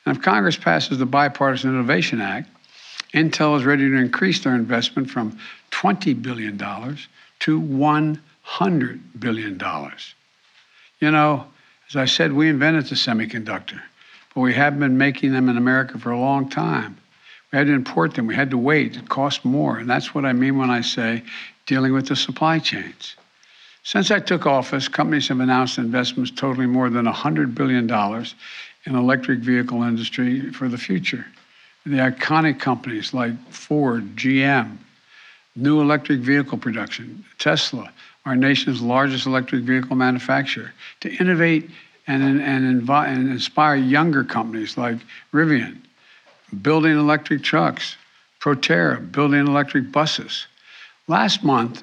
And 0.05 0.17
if 0.17 0.23
Congress 0.25 0.57
passes 0.57 0.99
the 0.99 1.07
Bipartisan 1.07 1.71
Innovation 1.71 2.21
Act, 2.21 2.51
Intel 3.15 3.57
is 3.57 3.65
ready 3.65 3.89
to 3.89 3.95
increase 3.95 4.43
their 4.43 4.57
investment 4.57 5.09
from 5.09 5.39
$20 5.71 6.21
billion 6.21 6.59
to 6.59 7.61
$100 7.61 9.01
billion. 9.21 9.63
You 10.99 11.13
know, 11.13 11.47
as 11.89 11.95
I 11.95 12.07
said, 12.07 12.33
we 12.33 12.49
invented 12.49 12.87
the 12.87 12.97
semiconductor, 12.97 13.81
but 14.35 14.41
we 14.41 14.53
have 14.55 14.81
been 14.81 14.99
making 14.99 15.31
them 15.31 15.49
in 15.49 15.57
America 15.57 15.97
for 15.97 16.11
a 16.11 16.19
long 16.19 16.49
time. 16.49 16.97
We 17.53 17.59
had 17.59 17.69
to 17.69 17.73
import 17.73 18.15
them, 18.15 18.27
we 18.27 18.35
had 18.35 18.51
to 18.51 18.59
wait, 18.59 18.97
it 18.97 19.09
cost 19.09 19.45
more. 19.45 19.79
And 19.79 19.89
that's 19.89 20.13
what 20.13 20.25
I 20.25 20.33
mean 20.33 20.59
when 20.59 20.71
I 20.71 20.81
say 20.81 21.23
dealing 21.67 21.93
with 21.93 22.09
the 22.09 22.17
supply 22.17 22.59
chains. 22.59 23.17
Since 23.85 24.11
I 24.11 24.21
took 24.21 24.47
office, 24.47 24.89
companies 24.89 25.29
have 25.29 25.41
announced 25.41 25.79
investments 25.79 26.31
totaling 26.31 26.71
more 26.71 26.89
than 26.89 27.07
$100 27.07 27.55
billion 27.55 27.91
in 28.85 28.95
electric 28.95 29.41
vehicle 29.41 29.83
industry 29.83 30.53
for 30.53 30.69
the 30.69 30.79
future. 30.79 31.27
The 31.85 31.99
iconic 31.99 32.61
companies 32.61 33.13
like 33.13 33.33
Ford, 33.51 34.15
GM, 34.15 34.77
new 35.57 35.81
electric 35.81 36.21
vehicle 36.21 36.59
production, 36.59 37.25
Tesla, 37.39 37.93
our 38.25 38.37
nation's 38.37 38.81
largest 38.81 39.27
electric 39.27 39.63
vehicle 39.63 39.97
manufacturer, 39.97 40.73
to 41.01 41.13
innovate 41.17 41.69
and, 42.07 42.23
and, 42.41 42.89
and 42.89 43.31
inspire 43.31 43.75
younger 43.75 44.23
companies 44.23 44.77
like 44.77 44.99
Rivian, 45.33 45.79
building 46.63 46.93
electric 46.93 47.43
trucks, 47.43 47.97
Proterra, 48.41 49.11
building 49.11 49.47
electric 49.47 49.91
buses. 49.91 50.47
Last 51.13 51.45
month, 51.45 51.83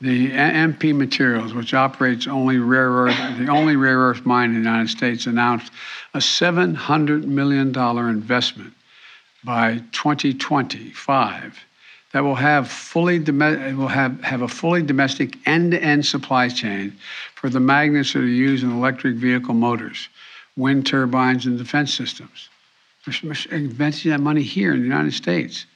the 0.00 0.30
MP 0.30 0.94
Materials, 0.94 1.52
which 1.52 1.74
operates 1.74 2.28
only 2.28 2.58
rare 2.58 2.88
earth, 2.88 3.16
the 3.36 3.48
only 3.48 3.74
rare 3.74 3.98
earth 3.98 4.24
mine 4.24 4.50
in 4.50 4.62
the 4.62 4.70
United 4.70 4.88
States, 4.88 5.26
announced 5.26 5.72
a 6.14 6.18
$700 6.18 7.24
million 7.24 7.76
investment 7.76 8.72
by 9.42 9.82
2025 9.90 11.58
that 12.12 12.20
will 12.20 12.36
have 12.36 12.70
fully 12.70 13.18
will 13.18 13.88
have, 13.88 14.22
have 14.22 14.42
a 14.42 14.48
fully 14.48 14.84
domestic 14.84 15.36
end-to-end 15.48 16.06
supply 16.06 16.48
chain 16.48 16.96
for 17.34 17.50
the 17.50 17.58
magnets 17.58 18.12
that 18.12 18.20
are 18.20 18.24
used 18.24 18.62
in 18.62 18.70
electric 18.70 19.16
vehicle 19.16 19.54
motors, 19.54 20.08
wind 20.56 20.86
turbines, 20.86 21.44
and 21.44 21.58
defense 21.58 21.92
systems. 21.92 22.48
We're 23.04 23.34
investing 23.50 24.12
that 24.12 24.20
money 24.20 24.42
here 24.42 24.72
in 24.72 24.78
the 24.78 24.86
United 24.86 25.14
States. 25.14 25.66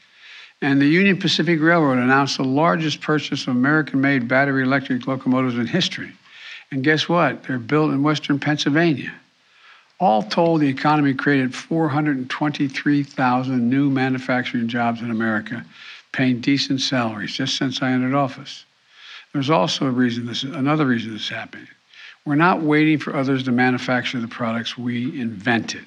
And 0.64 0.80
the 0.80 0.86
Union 0.86 1.18
Pacific 1.18 1.60
Railroad 1.60 1.98
announced 1.98 2.38
the 2.38 2.44
largest 2.44 3.02
purchase 3.02 3.42
of 3.42 3.48
American 3.48 4.00
made 4.00 4.26
battery 4.26 4.62
electric 4.62 5.06
locomotives 5.06 5.58
in 5.58 5.66
history. 5.66 6.10
And 6.70 6.82
guess 6.82 7.06
what? 7.06 7.42
They're 7.42 7.58
built 7.58 7.90
in 7.90 8.02
Western 8.02 8.38
Pennsylvania. 8.38 9.12
All 10.00 10.22
told, 10.22 10.62
the 10.62 10.68
economy 10.68 11.12
created 11.12 11.54
423,000 11.54 13.68
new 13.68 13.90
manufacturing 13.90 14.66
jobs 14.66 15.02
in 15.02 15.10
America, 15.10 15.62
paying 16.12 16.40
decent 16.40 16.80
salaries 16.80 17.34
just 17.34 17.58
since 17.58 17.82
I 17.82 17.90
entered 17.90 18.14
office. 18.14 18.64
There's 19.34 19.50
also 19.50 19.84
a 19.84 19.90
reason 19.90 20.24
this, 20.24 20.44
another 20.44 20.86
reason 20.86 21.12
this 21.12 21.24
is 21.24 21.28
happening. 21.28 21.68
We're 22.24 22.36
not 22.36 22.62
waiting 22.62 22.96
for 22.96 23.14
others 23.14 23.42
to 23.42 23.52
manufacture 23.52 24.18
the 24.18 24.28
products 24.28 24.78
we 24.78 25.20
invented. 25.20 25.84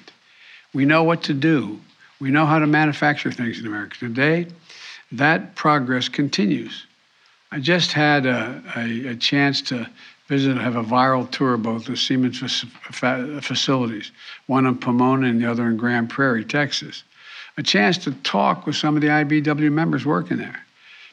We 0.72 0.84
know 0.84 1.02
what 1.02 1.24
to 1.24 1.34
do. 1.34 1.80
We 2.20 2.30
know 2.30 2.46
how 2.46 2.60
to 2.60 2.66
manufacture 2.68 3.32
things 3.32 3.58
in 3.58 3.66
America. 3.66 3.98
Today, 3.98 4.46
that 5.12 5.54
progress 5.54 6.08
continues. 6.08 6.86
I 7.50 7.60
just 7.60 7.92
had 7.92 8.26
a, 8.26 8.62
a, 8.76 9.08
a 9.08 9.16
chance 9.16 9.62
to 9.62 9.88
visit 10.26 10.50
and 10.52 10.60
have 10.60 10.76
a 10.76 10.84
viral 10.84 11.30
tour 11.30 11.54
of 11.54 11.62
both 11.62 11.86
the 11.86 11.96
Siemens 11.96 12.38
facilities, 12.38 14.12
one 14.46 14.66
in 14.66 14.76
Pomona 14.76 15.26
and 15.28 15.40
the 15.40 15.50
other 15.50 15.66
in 15.66 15.78
Grand 15.78 16.10
Prairie, 16.10 16.44
Texas. 16.44 17.04
A 17.56 17.62
chance 17.62 17.96
to 17.98 18.12
talk 18.22 18.66
with 18.66 18.76
some 18.76 18.94
of 18.94 19.02
the 19.02 19.08
IBEW 19.08 19.72
members 19.72 20.04
working 20.04 20.36
there 20.36 20.64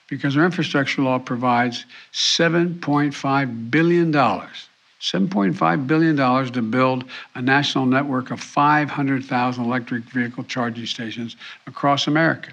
because 0.07 0.37
our 0.37 0.45
infrastructure 0.45 1.01
law 1.01 1.17
provides 1.17 1.85
$7.5 2.13 3.71
billion, 3.71 4.11
$7.5 4.11 5.87
billion 5.87 6.51
to 6.51 6.61
build 6.61 7.05
a 7.33 7.41
national 7.41 7.85
network 7.85 8.29
of 8.31 8.39
500,000 8.39 9.63
electric 9.63 10.03
vehicle 10.03 10.43
charging 10.43 10.85
stations 10.85 11.35
across 11.65 12.07
America. 12.07 12.51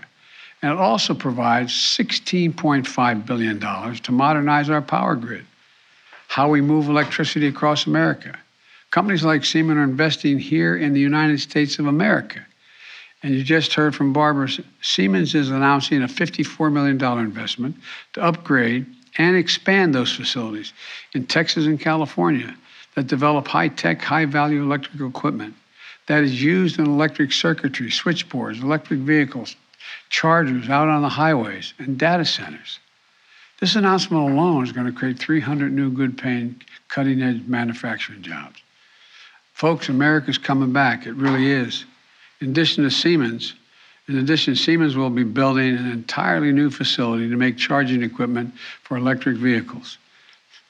And 0.62 0.72
it 0.72 0.79
also 0.79 1.12
provides 1.12 1.72
$16.5 1.72 3.27
billion 3.27 3.59
to 3.59 4.12
modernize 4.12 4.70
our 4.70 4.81
power 4.81 5.16
grid, 5.16 5.44
how 6.29 6.48
we 6.48 6.61
move 6.61 6.88
electricity 6.88 7.48
across 7.48 7.87
America. 7.87 8.38
Companies 8.92 9.25
like 9.25 9.44
Siemens 9.44 9.79
are 9.79 9.83
investing 9.83 10.38
here 10.38 10.77
in 10.77 10.92
the 10.92 11.01
United 11.01 11.40
States 11.40 11.79
of 11.81 11.87
America. 11.87 12.46
And 13.22 13.35
you 13.35 13.42
just 13.42 13.75
heard 13.75 13.94
from 13.94 14.12
Barbara, 14.12 14.48
Siemens 14.83 15.35
is 15.35 15.51
announcing 15.51 16.03
a 16.03 16.07
$54 16.07 16.72
million 16.72 17.03
investment 17.18 17.77
to 18.12 18.22
upgrade 18.22 18.87
and 19.18 19.37
expand 19.37 19.94
those 19.94 20.14
facilities 20.14 20.72
in 21.14 21.27
Texas 21.27 21.66
and 21.66 21.81
California 21.81 22.55
that 22.94 23.07
develop 23.07 23.48
high 23.48 23.68
tech, 23.68 24.01
high 24.01 24.27
value 24.27 24.62
electrical 24.62 25.09
equipment 25.09 25.55
that 26.07 26.25
is 26.25 26.42
used 26.42 26.79
in 26.79 26.87
electric 26.87 27.33
circuitry, 27.33 27.90
switchboards, 27.90 28.61
electric 28.61 29.01
vehicles, 29.01 29.57
chargers 30.09 30.68
out 30.68 30.88
on 30.88 31.02
the 31.02 31.09
highways, 31.09 31.74
and 31.78 31.98
data 31.98 32.24
centers. 32.24 32.78
This 33.61 33.76
announcement 33.76 34.33
alone 34.33 34.64
is 34.64 34.72
going 34.72 34.87
to 34.87 34.92
create 34.92 35.18
300 35.18 35.72
new 35.72 35.90
good 35.90 36.18
paying, 36.18 36.61
cutting 36.88 37.22
edge 37.22 37.42
manufacturing 37.46 38.22
jobs. 38.22 38.61
Folks, 39.55 39.88
America's 39.88 40.38
coming 40.38 40.72
back. 40.72 41.07
It 41.07 41.14
really 41.14 41.50
is. 41.50 41.85
In 42.40 42.50
addition 42.50 42.83
to 42.83 42.90
Siemens, 42.90 43.55
in 44.09 44.18
addition, 44.18 44.57
Siemens 44.57 44.96
will 44.96 45.11
be 45.11 45.22
building 45.22 45.76
an 45.76 45.90
entirely 45.90 46.50
new 46.50 46.70
facility 46.70 47.31
to 47.31 47.37
make 47.37 47.57
charging 47.57 48.02
equipment 48.02 48.52
for 48.83 48.96
electric 48.96 49.37
vehicles. 49.37 49.98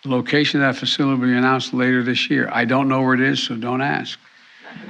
The 0.02 0.10
location 0.10 0.60
of 0.60 0.74
that 0.74 0.78
facility 0.78 1.18
will 1.18 1.28
be 1.28 1.36
announced 1.36 1.72
later 1.72 2.02
this 2.02 2.28
year. 2.28 2.50
I 2.52 2.64
don't 2.64 2.88
know 2.88 3.00
where 3.00 3.14
it 3.14 3.20
is, 3.20 3.42
so 3.42 3.56
don't 3.56 3.80
ask. 3.80 4.18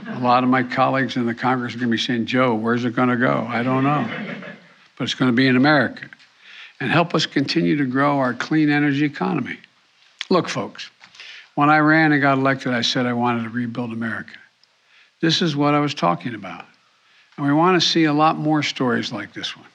A 0.08 0.18
lot 0.20 0.42
of 0.42 0.50
my 0.50 0.62
colleagues 0.62 1.16
in 1.16 1.26
the 1.26 1.34
Congress 1.34 1.74
are 1.74 1.78
going 1.78 1.88
to 1.88 1.92
be 1.92 1.98
saying, 1.98 2.26
Joe, 2.26 2.54
where's 2.54 2.84
it 2.84 2.94
going 2.94 3.08
to 3.08 3.16
go? 3.16 3.46
I 3.48 3.62
don't 3.62 3.84
know. 3.84 4.08
But 4.96 5.04
it's 5.04 5.14
going 5.14 5.30
to 5.30 5.36
be 5.36 5.46
in 5.46 5.56
America 5.56 6.08
and 6.80 6.90
help 6.90 7.14
us 7.14 7.26
continue 7.26 7.76
to 7.76 7.84
grow 7.84 8.18
our 8.18 8.34
clean 8.34 8.70
energy 8.70 9.04
economy. 9.04 9.58
Look, 10.30 10.48
folks, 10.48 10.90
when 11.54 11.70
I 11.70 11.78
ran 11.78 12.12
and 12.12 12.20
got 12.20 12.38
elected, 12.38 12.72
I 12.72 12.82
said 12.82 13.06
I 13.06 13.12
wanted 13.12 13.44
to 13.44 13.50
rebuild 13.50 13.92
America. 13.92 14.36
This 15.20 15.42
is 15.42 15.54
what 15.54 15.74
I 15.74 15.80
was 15.80 15.94
talking 15.94 16.34
about. 16.34 16.64
And 17.36 17.46
we 17.46 17.52
want 17.52 17.80
to 17.80 17.86
see 17.86 18.04
a 18.04 18.12
lot 18.12 18.36
more 18.36 18.62
stories 18.62 19.12
like 19.12 19.32
this 19.32 19.56
one. 19.56 19.66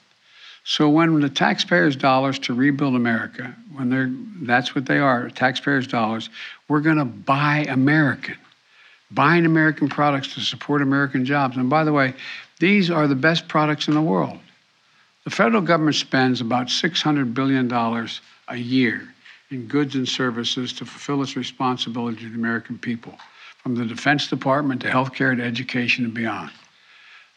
So 0.64 0.88
when 0.90 1.20
the 1.20 1.30
taxpayers' 1.30 1.96
dollars 1.96 2.38
to 2.40 2.52
rebuild 2.52 2.94
America, 2.94 3.56
when 3.72 3.88
they're 3.88 4.12
that's 4.42 4.74
what 4.74 4.84
they 4.84 4.98
are, 4.98 5.30
taxpayers' 5.30 5.86
dollars, 5.86 6.28
we're 6.68 6.80
going 6.80 6.98
to 6.98 7.06
buy 7.06 7.64
American. 7.70 8.36
Buying 9.10 9.46
American 9.46 9.88
products 9.88 10.34
to 10.34 10.40
support 10.40 10.82
American 10.82 11.24
jobs. 11.24 11.56
And 11.56 11.70
by 11.70 11.84
the 11.84 11.92
way, 11.92 12.14
these 12.58 12.90
are 12.90 13.06
the 13.06 13.14
best 13.14 13.48
products 13.48 13.88
in 13.88 13.94
the 13.94 14.02
world. 14.02 14.38
The 15.24 15.30
federal 15.30 15.62
government 15.62 15.96
spends 15.96 16.40
about 16.40 16.68
$600 16.68 17.34
billion 17.34 17.70
a 18.48 18.56
year 18.56 19.14
in 19.50 19.66
goods 19.66 19.94
and 19.94 20.08
services 20.08 20.72
to 20.74 20.84
fulfill 20.84 21.22
its 21.22 21.36
responsibility 21.36 22.18
to 22.18 22.28
the 22.28 22.34
American 22.34 22.78
people, 22.78 23.18
from 23.62 23.74
the 23.74 23.84
Defense 23.84 24.28
Department 24.28 24.82
to 24.82 24.88
healthcare 24.88 25.36
to 25.36 25.42
education 25.42 26.04
and 26.04 26.14
beyond. 26.14 26.50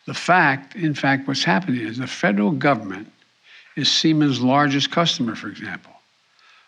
The 0.08 0.14
fact, 0.14 0.76
in 0.76 0.94
fact, 0.94 1.28
what's 1.28 1.44
happening 1.44 1.82
is 1.82 1.98
the 1.98 2.08
federal 2.08 2.52
government 2.52 3.12
is 3.76 3.90
Siemens' 3.90 4.42
largest 4.42 4.92
customer, 4.92 5.36
for 5.36 5.48
example. 5.48 5.94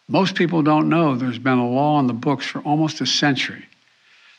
Most 0.07 0.35
people 0.35 0.61
don't 0.61 0.89
know 0.89 1.15
there's 1.15 1.39
been 1.39 1.57
a 1.57 1.69
law 1.69 1.95
on 1.95 2.07
the 2.07 2.13
books 2.13 2.45
for 2.45 2.59
almost 2.59 3.01
a 3.01 3.05
century 3.05 3.65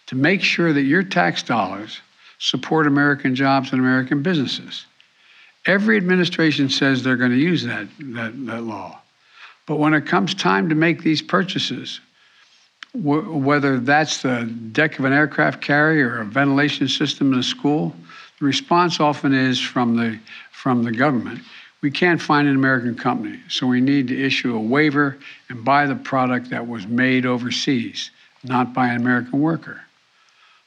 to 0.06 0.16
make 0.16 0.42
sure 0.42 0.72
that 0.72 0.82
your 0.82 1.02
tax 1.02 1.42
dollars 1.42 2.00
support 2.38 2.86
American 2.86 3.34
jobs 3.34 3.72
and 3.72 3.80
American 3.80 4.22
businesses. 4.22 4.86
Every 5.66 5.96
administration 5.96 6.68
says 6.68 7.02
they're 7.02 7.16
going 7.16 7.30
to 7.30 7.36
use 7.36 7.64
that, 7.64 7.88
that, 7.98 8.46
that 8.46 8.62
law. 8.62 9.00
But 9.66 9.76
when 9.76 9.94
it 9.94 10.06
comes 10.06 10.34
time 10.34 10.68
to 10.68 10.74
make 10.74 11.02
these 11.02 11.22
purchases, 11.22 12.00
wh- 12.92 13.26
whether 13.34 13.78
that's 13.78 14.20
the 14.20 14.44
deck 14.72 14.98
of 14.98 15.06
an 15.06 15.12
aircraft 15.12 15.62
carrier 15.62 16.10
or 16.10 16.20
a 16.20 16.24
ventilation 16.24 16.86
system 16.86 17.32
in 17.32 17.38
a 17.38 17.42
school, 17.42 17.96
the 18.38 18.44
response 18.44 19.00
often 19.00 19.32
is 19.32 19.58
from 19.58 19.96
the, 19.96 20.18
from 20.52 20.82
the 20.82 20.92
government. 20.92 21.40
We 21.80 21.90
can't 21.90 22.20
find 22.20 22.46
an 22.46 22.56
American 22.56 22.94
company, 22.94 23.40
so 23.48 23.66
we 23.66 23.80
need 23.80 24.08
to 24.08 24.22
issue 24.22 24.54
a 24.54 24.60
waiver 24.60 25.18
and 25.48 25.64
buy 25.64 25.86
the 25.86 25.94
product 25.94 26.50
that 26.50 26.66
was 26.66 26.86
made 26.86 27.24
overseas, 27.24 28.10
not 28.42 28.74
by 28.74 28.88
an 28.88 28.96
American 28.96 29.40
worker. 29.40 29.80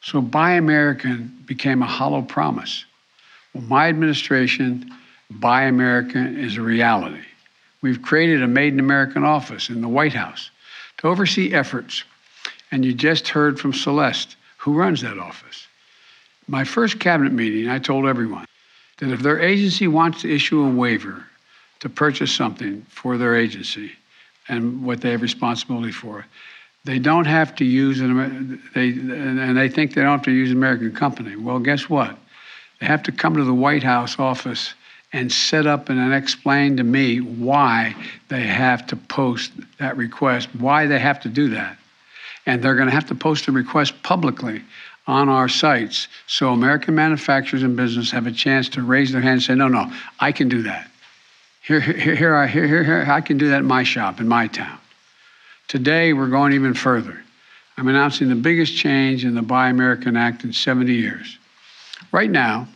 So 0.08 0.22
Buy 0.22 0.54
American 0.54 1.44
became 1.46 1.82
a 1.82 1.86
hollow 1.86 2.22
promise. 2.22 2.86
Well, 3.54 3.64
my 3.64 3.90
administration, 3.90 4.90
Buy 5.30 5.64
American 5.64 6.40
is 6.40 6.56
a 6.56 6.62
reality. 6.62 7.26
We've 7.82 8.02
created 8.02 8.42
a 8.42 8.48
Made 8.48 8.72
in 8.72 8.80
American 8.80 9.26
office 9.26 9.68
in 9.68 9.82
the 9.82 9.90
White 9.90 10.14
House 10.14 10.50
to 11.00 11.10
oversee 11.10 11.54
efforts. 11.54 12.06
And 12.72 12.86
you 12.86 12.94
just 12.94 13.28
heard 13.28 13.60
from 13.60 13.74
Celeste, 13.74 14.38
who 14.56 14.76
runs 14.76 15.02
that 15.02 15.20
office. 15.20 15.68
My 16.48 16.64
first 16.64 17.02
cabinet 17.02 17.34
meeting, 17.34 17.68
I 17.68 17.78
told 17.78 18.06
everyone 18.06 18.46
that 19.00 19.12
if 19.12 19.20
their 19.20 19.42
agency 19.42 19.90
wants 19.90 20.22
to 20.22 20.34
issue 20.34 20.64
a 20.64 20.70
waiver 20.70 21.26
to 21.82 21.90
purchase 21.90 22.34
something 22.34 22.86
for 22.88 23.18
their 23.18 23.36
agency 23.36 23.92
and 24.48 24.86
what 24.86 25.02
they 25.02 25.12
have 25.12 25.22
responsibility 25.22 25.92
for, 25.92 26.26
they 26.88 27.00
don't 27.00 27.26
have 27.26 27.54
to 27.58 27.66
use 27.66 28.00
an 28.00 28.62
they 28.74 28.92
and 28.92 29.58
they 29.58 29.68
think 29.68 29.94
they 29.94 30.02
don't 30.02 30.12
have 30.12 30.24
to 30.24 30.32
use 30.32 30.52
an 30.52 30.58
American 30.58 30.94
company. 30.94 31.36
Well, 31.36 31.60
guess 31.60 31.90
what? 31.90 32.18
They 32.80 32.86
have 32.86 33.04
to 33.04 33.12
come 33.12 33.36
to 33.36 33.44
the 33.44 33.54
White 33.54 33.84
House 33.84 34.18
office 34.18 34.74
and 35.12 35.30
set 35.32 35.68
up 35.68 35.90
and 35.90 36.14
explain 36.14 36.78
to 36.78 36.84
me 36.84 37.20
why 37.20 37.94
they 38.30 38.42
have 38.42 38.88
to 38.88 38.96
post 38.96 39.52
that 39.80 39.98
request, 39.98 40.48
why 40.58 40.86
they 40.86 41.00
have 41.00 41.20
to 41.22 41.30
do 41.30 41.50
that. 41.50 41.78
And 42.46 42.64
they're 42.64 42.76
going 42.76 42.88
to 42.88 42.96
have 42.96 43.08
to 43.08 43.16
post 43.16 43.50
a 43.50 43.52
request 43.52 44.02
publicly 44.04 44.62
on 45.08 45.28
our 45.28 45.50
sites 45.50 46.08
so 46.26 46.52
American 46.52 46.96
manufacturers 46.96 47.64
and 47.64 47.76
business 47.76 48.12
have 48.12 48.28
a 48.28 48.32
chance 48.32 48.70
to 48.70 48.82
raise 48.82 49.12
their 49.12 49.22
hand 49.22 49.34
and 49.34 49.44
say, 49.44 49.56
no, 49.56 49.68
no, 49.68 49.92
I 50.20 50.32
can 50.32 50.48
do 50.48 50.64
that. 50.64 50.90
Here, 51.62 51.82
here, 51.82 52.16
here, 52.16 52.48
here, 52.48 52.68
here, 52.68 52.84
here, 52.84 53.06
I 53.10 53.20
can 53.20 53.38
do 53.38 53.50
that 53.50 53.60
in 53.60 53.66
my 53.66 53.84
shop, 53.84 54.22
in 54.22 54.28
my 54.28 54.48
town. 54.48 54.78
Today, 55.68 56.14
we're 56.14 56.30
going 56.30 56.54
even 56.54 56.74
further. 56.74 57.22
I'm 57.78 57.90
announcing 57.90 58.30
the 58.30 58.36
biggest 58.36 58.78
change 58.78 59.26
in 59.26 59.36
the 59.36 59.42
Buy 59.42 59.68
American 59.68 60.16
Act 60.16 60.46
in 60.46 60.54
70 60.54 60.94
years. 60.94 61.38
Right 62.14 62.32
now, 62.32 62.70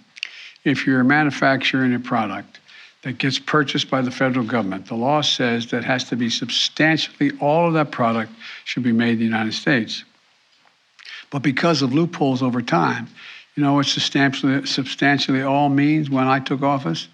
if 0.65 0.85
you're 0.85 1.01
manufacturing 1.05 1.95
a 1.95 1.99
product 1.99 2.59
that 3.03 3.17
gets 3.17 3.39
purchased 3.39 3.89
by 3.89 4.01
the 4.01 4.11
federal 4.11 4.45
government, 4.45 4.87
the 4.87 4.95
law 4.95 5.21
says 5.21 5.67
that 5.67 5.85
has 5.85 6.03
to 6.09 6.17
be 6.17 6.29
substantially 6.29 7.31
all 7.39 7.65
of 7.65 7.73
that 7.75 7.91
product 7.91 8.33
should 8.65 8.83
be 8.83 8.91
made 8.91 9.13
in 9.13 9.19
the 9.19 9.23
United 9.23 9.53
States. 9.53 10.03
But 11.29 11.43
because 11.43 11.81
of 11.81 11.93
loopholes 11.93 12.43
over 12.43 12.61
time, 12.61 13.07
you 13.55 13.63
know 13.63 13.75
what 13.75 13.85
substantially, 13.85 14.65
substantially 14.65 15.41
all 15.41 15.69
means 15.69 16.09
when 16.09 16.27
I 16.27 16.39
took 16.39 16.61
office? 16.61 17.07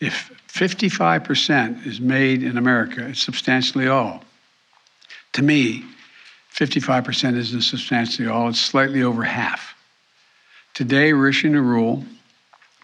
If 0.00 0.32
55% 0.48 1.86
is 1.86 2.00
made 2.00 2.42
in 2.42 2.56
America, 2.56 3.08
it's 3.08 3.22
substantially 3.22 3.88
all. 3.88 4.24
To 5.34 5.42
me, 5.42 5.84
55% 6.54 7.36
isn't 7.36 7.62
substantially 7.62 8.28
all, 8.28 8.48
it's 8.48 8.60
slightly 8.60 9.02
over 9.02 9.22
half. 9.22 9.74
Today, 10.74 11.12
we're 11.12 11.28
issuing 11.28 11.54
a 11.54 11.62
rule 11.62 12.04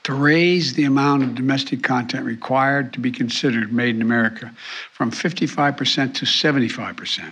to 0.04 0.14
raise 0.14 0.72
the 0.72 0.84
amount 0.84 1.22
of 1.22 1.34
domestic 1.34 1.82
content 1.82 2.24
required 2.24 2.94
to 2.94 3.00
be 3.00 3.11
considered 3.11 3.72
made 3.72 3.94
in 3.94 4.00
America 4.00 4.54
from 4.92 5.11
55% 5.11 6.14
to 6.14 6.24
75%. 6.24 7.30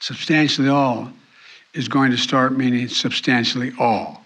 Substantially 0.00 0.68
all 0.68 1.12
is 1.74 1.88
going 1.88 2.10
to 2.10 2.16
start 2.16 2.56
meaning 2.56 2.88
substantially 2.88 3.72
all. 3.78 4.24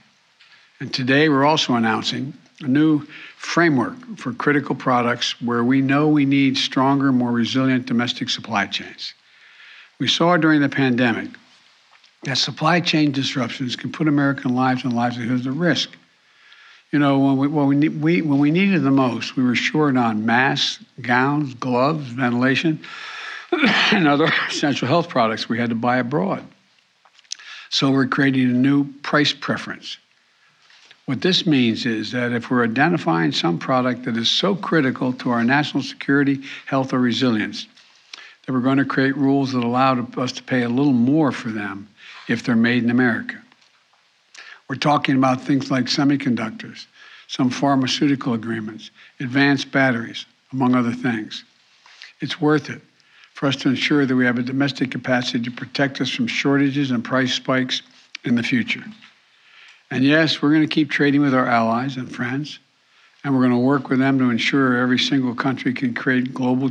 And 0.79 0.95
today 0.95 1.29
we're 1.29 1.45
also 1.45 1.75
announcing 1.75 2.33
a 2.61 2.69
new 2.69 3.05
framework 3.37 3.97
for 4.17 4.33
critical 4.33 4.77
products 4.77 5.41
where 5.43 5.65
we 5.65 5.81
know 5.81 6.07
we 6.07 6.25
need 6.25 6.57
stronger, 6.57 7.11
more 7.11 7.33
resilient 7.33 7.87
domestic 7.87 8.31
supply 8.31 8.67
chains. 8.67 9.15
We 9.99 10.07
saw 10.07 10.37
during 10.37 10.61
the 10.61 10.69
pandemic 10.69 11.29
that 12.23 12.39
supply 12.39 12.81
chain 12.81 13.11
disruptions 13.13 13.77
can 13.77 13.91
put 13.91 14.09
American 14.09 14.55
lives 14.55 14.85
and 14.85 14.93
livelihoods 14.93 15.47
at 15.47 15.53
risk. 15.53 15.91
You 16.93 16.99
know, 16.99 17.19
when 17.19 17.37
we, 17.37 17.49
when 17.49 17.67
we, 17.67 17.89
we, 17.89 18.23
when 18.23 18.39
we 18.39 18.51
needed 18.51 18.83
the 18.83 18.91
most, 18.91 19.37
we 19.37 19.43
were 19.43 19.55
short 19.55 19.97
on 19.97 20.25
masks, 20.25 20.83
gowns, 21.01 21.55
gloves, 21.55 22.09
ventilation, 22.09 22.81
and 23.93 24.09
other 24.09 24.31
essential 24.49 24.89
health 24.89 25.09
products 25.09 25.49
we 25.49 25.59
had 25.59 25.71
to 25.71 25.77
buy 25.77 25.99
abroad. 25.99 26.45
So 27.71 27.91
we're 27.91 28.07
creating 28.07 28.51
a 28.51 28.53
new 28.55 28.91
price 29.03 29.33
preference. 29.33 29.99
What 31.05 31.21
this 31.23 31.47
means 31.47 31.87
is 31.87 32.13
that 32.13 32.33
if 32.33 32.51
we're 32.51 32.65
identifying 32.65 33.33
some 33.33 33.59
product 33.59 34.05
that 34.05 34.17
is 34.17 34.31
so 34.31 34.55
critical 34.55 35.13
to 35.15 35.31
our 35.31 35.45
national 35.45 35.83
security, 35.83 36.43
health, 36.67 36.93
or 36.93 37.01
resilience, 37.01 37.67
that 38.49 38.55
we're 38.55 38.61
going 38.61 38.79
to 38.79 38.85
create 38.87 39.15
rules 39.15 39.53
that 39.53 39.63
allow 39.63 39.93
us 40.17 40.33
to 40.33 40.43
pay 40.43 40.63
a 40.63 40.69
little 40.71 40.95
more 40.95 41.31
for 41.33 41.51
them 41.51 41.87
if 42.29 42.43
they're 42.43 42.57
made 42.57 42.83
in 42.83 42.89
America. 42.89 43.37
We're 44.71 44.77
talking 44.77 45.17
about 45.17 45.43
things 45.43 45.71
like 45.71 45.85
semiconductors, 45.85 46.87
some 47.27 47.51
pharmaceutical 47.51 48.33
agreements, 48.33 48.91
advanced 49.21 49.71
batteries, 49.71 50.25
among 50.51 50.75
other 50.75 50.95
things. 50.95 51.45
It's 52.23 52.41
worth 52.41 52.71
it 52.71 52.81
for 53.35 53.49
us 53.49 53.57
to 53.57 53.69
ensure 53.69 54.07
that 54.07 54.17
we 54.17 54.25
have 54.25 54.39
a 54.39 54.43
domestic 54.43 54.93
capacity 54.93 55.45
to 55.45 55.51
protect 55.51 56.01
us 56.01 56.09
from 56.09 56.27
shortages 56.27 56.91
and 56.91 57.05
price 57.05 57.35
spikes 57.35 57.83
in 58.25 58.35
the 58.35 58.43
future. 58.43 58.85
And 59.91 60.05
yes, 60.05 60.41
we're 60.41 60.55
going 60.55 60.67
to 60.67 60.75
keep 60.75 60.91
trading 60.91 61.21
with 61.21 61.35
our 61.35 61.47
allies 61.47 61.99
and 61.99 62.11
friends, 62.11 62.61
and 63.25 63.35
we're 63.35 63.47
going 63.47 63.53
to 63.53 63.59
work 63.59 63.91
with 63.91 63.99
them 63.99 64.19
to 64.19 64.31
ensure 64.31 64.79
every 64.79 64.99
single 64.99 65.35
country 65.35 65.75
can 65.75 65.93
create 65.93 66.33
global 66.33 66.71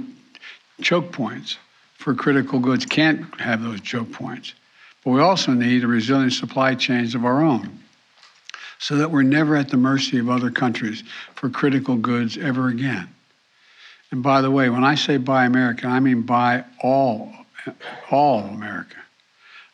choke 0.82 1.12
points 1.12 1.58
for 2.08 2.14
critical 2.14 2.58
goods 2.58 2.86
can't 2.86 3.38
have 3.38 3.62
those 3.62 3.82
choke 3.82 4.10
points. 4.14 4.54
But 5.04 5.12
we 5.12 5.20
also 5.20 5.52
need 5.52 5.84
a 5.84 5.88
resilient 5.88 6.32
supply 6.32 6.74
chains 6.74 7.16
of 7.16 7.26
our 7.26 7.42
own 7.42 7.80
so 8.80 8.96
that 8.96 9.12
we're 9.12 9.24
never 9.24 9.58
at 9.58 9.68
the 9.68 9.76
mercy 9.76 10.18
of 10.18 10.30
other 10.30 10.50
countries 10.50 11.04
for 11.36 11.50
critical 11.50 11.98
goods 11.98 12.38
ever 12.38 12.70
again. 12.70 13.10
And 14.12 14.24
by 14.24 14.40
the 14.40 14.50
way, 14.50 14.70
when 14.70 14.86
I 14.86 14.96
say 14.96 15.18
buy 15.18 15.44
American, 15.44 15.92
I 15.92 16.00
mean 16.00 16.22
buy 16.22 16.64
all, 16.82 17.30
all 18.10 18.40
America. 18.40 18.96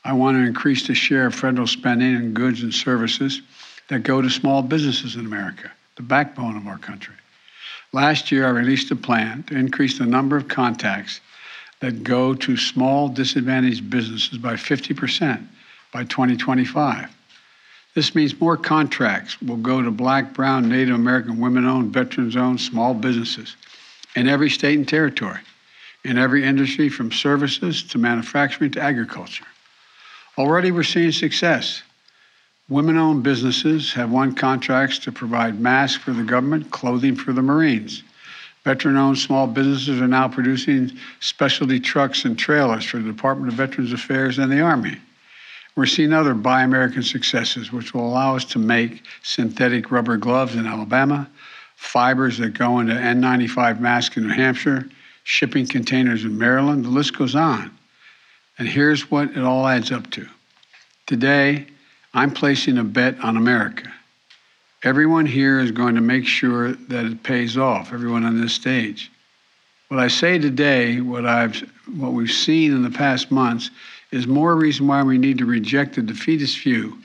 I 0.04 0.14
want 0.14 0.36
to 0.36 0.42
increase 0.42 0.88
the 0.88 0.96
share 0.96 1.28
of 1.28 1.36
federal 1.36 1.68
spending 1.68 2.16
in 2.16 2.34
goods 2.34 2.64
and 2.64 2.74
services 2.74 3.44
that 3.90 4.00
go 4.00 4.24
to 4.24 4.30
small 4.32 4.64
businesses 4.64 5.18
in 5.18 5.28
America, 5.28 5.72
the 5.98 6.02
backbone 6.02 6.58
of 6.58 6.66
our 6.66 6.80
country. 6.80 7.14
Last 7.92 8.32
year, 8.32 8.48
I 8.48 8.50
released 8.50 8.90
a 8.90 8.96
plan 8.96 9.44
to 9.44 9.56
increase 9.56 10.00
the 10.00 10.08
number 10.08 10.36
of 10.36 10.48
contacts 10.48 11.22
that 11.84 12.02
go 12.02 12.34
to 12.34 12.56
small 12.56 13.10
disadvantaged 13.10 13.90
businesses 13.90 14.38
by 14.38 14.54
50% 14.54 15.46
by 15.92 16.06
2025. 16.06 17.14
This 17.94 18.16
means 18.16 18.40
more 18.40 18.56
contracts 18.56 19.42
will 19.42 19.58
go 19.58 19.82
to 19.82 19.92
Black, 19.92 20.34
Brown, 20.34 20.70
Native 20.70 20.96
American, 20.96 21.42
women 21.42 21.66
owned, 21.66 21.92
veterans 21.92 22.38
owned 22.38 22.62
small 22.62 22.94
businesses 22.94 23.58
in 24.16 24.30
every 24.30 24.50
state 24.50 24.78
and 24.78 24.88
territory, 24.88 25.42
in 26.06 26.18
every 26.18 26.46
industry 26.46 26.88
from 26.88 27.12
services 27.12 27.84
to 27.84 27.98
manufacturing 27.98 28.72
to 28.72 28.82
agriculture. 28.82 29.46
Already 30.38 30.72
we're 30.72 30.84
seeing 30.84 31.12
success. 31.12 31.84
Women 32.70 32.96
owned 32.96 33.24
businesses 33.24 33.92
have 33.92 34.10
won 34.10 34.36
contracts 34.36 35.00
to 35.00 35.12
provide 35.12 35.60
masks 35.60 36.02
for 36.02 36.12
the 36.12 36.24
government, 36.24 36.72
clothing 36.72 37.18
for 37.18 37.34
the 37.34 37.42
Marines. 37.42 38.04
Veteran 38.64 38.96
owned 38.96 39.18
small 39.18 39.46
businesses 39.46 40.00
are 40.00 40.08
now 40.08 40.28
producing 40.28 40.92
specialty 41.20 41.80
trucks 41.80 42.24
and 42.24 42.40
trailers 42.40 42.86
for 42.86 42.98
the 42.98 43.12
Department 43.12 43.52
of 43.52 43.56
Veterans 43.56 43.92
Affairs 43.92 44.40
and 44.40 44.52
the 44.52 44.62
Army. 44.62 44.98
We're 45.76 45.86
seeing 45.86 46.14
other 46.14 46.34
Buy 46.34 46.64
American 46.64 47.04
successes, 47.04 47.72
which 47.72 47.94
will 47.94 48.08
allow 48.08 48.36
us 48.36 48.46
to 48.46 48.60
make 48.60 49.04
synthetic 49.24 49.92
rubber 49.92 50.18
gloves 50.18 50.56
in 50.56 50.66
Alabama, 50.66 51.30
fibers 51.76 52.38
that 52.38 52.54
go 52.58 52.80
into 52.80 52.94
N95 52.94 53.80
masks 53.80 54.16
in 54.16 54.28
New 54.28 54.34
Hampshire, 54.34 54.88
shipping 55.24 55.68
containers 55.68 56.24
in 56.24 56.38
Maryland. 56.38 56.86
The 56.86 56.90
list 56.90 57.18
goes 57.18 57.36
on. 57.36 57.76
And 58.58 58.68
here's 58.68 59.10
what 59.10 59.32
it 59.32 59.44
all 59.44 59.68
adds 59.68 59.92
up 59.92 60.10
to. 60.12 60.28
Today, 61.08 61.66
I'm 62.14 62.32
placing 62.32 62.78
a 62.78 62.84
bet 62.84 63.20
on 63.20 63.36
America. 63.36 63.92
Everyone 64.84 65.26
here 65.26 65.62
is 65.62 65.72
going 65.72 65.96
to 65.96 66.02
make 66.02 66.26
sure 66.26 66.74
that 66.74 67.06
it 67.06 67.24
pays 67.24 67.58
off, 67.58 67.94
everyone 67.94 68.26
on 68.26 68.42
this 68.42 68.52
stage. 68.52 69.10
What 69.88 70.02
I 70.02 70.10
say 70.10 70.38
today, 70.38 71.00
what 71.00 71.26
I've 71.26 71.58
what 71.96 72.12
we've 72.12 72.32
seen 72.32 72.74
in 72.74 72.84
the 72.84 72.90
past 72.90 73.32
months 73.32 73.70
is 74.12 74.28
more 74.28 74.56
reason 74.56 74.88
why 74.88 75.02
we 75.04 75.18
need 75.18 75.38
to 75.38 75.46
reject 75.46 75.96
the 75.96 76.02
defeatist 76.02 76.60
view 76.60 76.98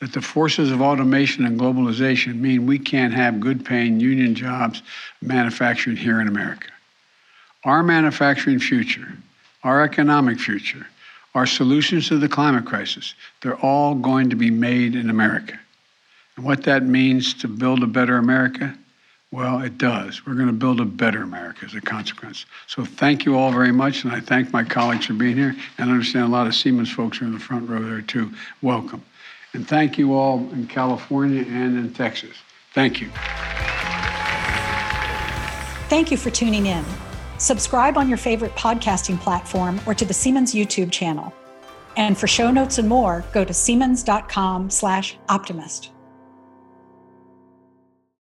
that 0.00 0.12
the 0.12 0.20
forces 0.20 0.70
of 0.70 0.82
automation 0.82 1.46
and 1.46 1.58
globalization 1.58 2.38
mean 2.40 2.66
we 2.66 2.78
can't 2.78 3.14
have 3.14 3.40
good 3.40 3.64
paying 3.64 3.98
union 3.98 4.34
jobs 4.34 4.82
manufacturing 5.22 5.96
here 5.96 6.20
in 6.20 6.28
America. 6.28 6.68
Our 7.64 7.82
manufacturing 7.82 8.58
future, 8.58 9.16
our 9.62 9.82
economic 9.82 10.38
future, 10.38 10.86
our 11.34 11.46
solutions 11.46 12.08
to 12.08 12.18
the 12.18 12.28
climate 12.28 12.66
crisis, 12.66 13.14
they're 13.40 13.60
all 13.60 13.94
going 13.94 14.28
to 14.28 14.36
be 14.36 14.50
made 14.50 14.94
in 14.94 15.08
America. 15.08 15.58
What 16.36 16.62
that 16.64 16.84
means 16.84 17.34
to 17.34 17.48
build 17.48 17.82
a 17.82 17.86
better 17.86 18.16
America, 18.16 18.74
well, 19.32 19.60
it 19.62 19.76
does. 19.78 20.26
We're 20.26 20.34
going 20.34 20.48
to 20.48 20.52
build 20.52 20.80
a 20.80 20.84
better 20.84 21.22
America 21.22 21.64
as 21.64 21.74
a 21.74 21.80
consequence. 21.80 22.44
So 22.66 22.84
thank 22.84 23.24
you 23.24 23.36
all 23.36 23.50
very 23.50 23.72
much, 23.72 24.04
and 24.04 24.12
I 24.12 24.20
thank 24.20 24.52
my 24.52 24.62
colleagues 24.62 25.06
for 25.06 25.14
being 25.14 25.36
here. 25.36 25.56
And 25.78 25.90
I 25.90 25.92
understand 25.92 26.26
a 26.26 26.28
lot 26.28 26.46
of 26.46 26.54
Siemens 26.54 26.90
folks 26.90 27.22
are 27.22 27.24
in 27.24 27.32
the 27.32 27.38
front 27.38 27.66
row 27.68 27.82
there 27.82 28.02
too. 28.02 28.30
Welcome. 28.60 29.02
And 29.54 29.68
thank 29.68 29.98
you 29.98 30.14
all 30.14 30.38
in 30.52 30.66
California 30.66 31.42
and 31.42 31.78
in 31.78 31.92
Texas. 31.92 32.34
Thank 32.74 33.00
you. 33.00 33.10
Thank 35.88 36.10
you 36.10 36.16
for 36.16 36.30
tuning 36.30 36.64
in. 36.66 36.84
Subscribe 37.38 37.98
on 37.98 38.08
your 38.08 38.18
favorite 38.18 38.52
podcasting 38.52 39.20
platform 39.20 39.78
or 39.86 39.92
to 39.94 40.06
the 40.06 40.14
Siemens 40.14 40.54
YouTube 40.54 40.90
channel. 40.90 41.34
And 41.96 42.16
for 42.16 42.26
show 42.26 42.50
notes 42.50 42.78
and 42.78 42.88
more, 42.88 43.26
go 43.32 43.44
to 43.44 43.52
siemens.com/optimist. 43.52 45.91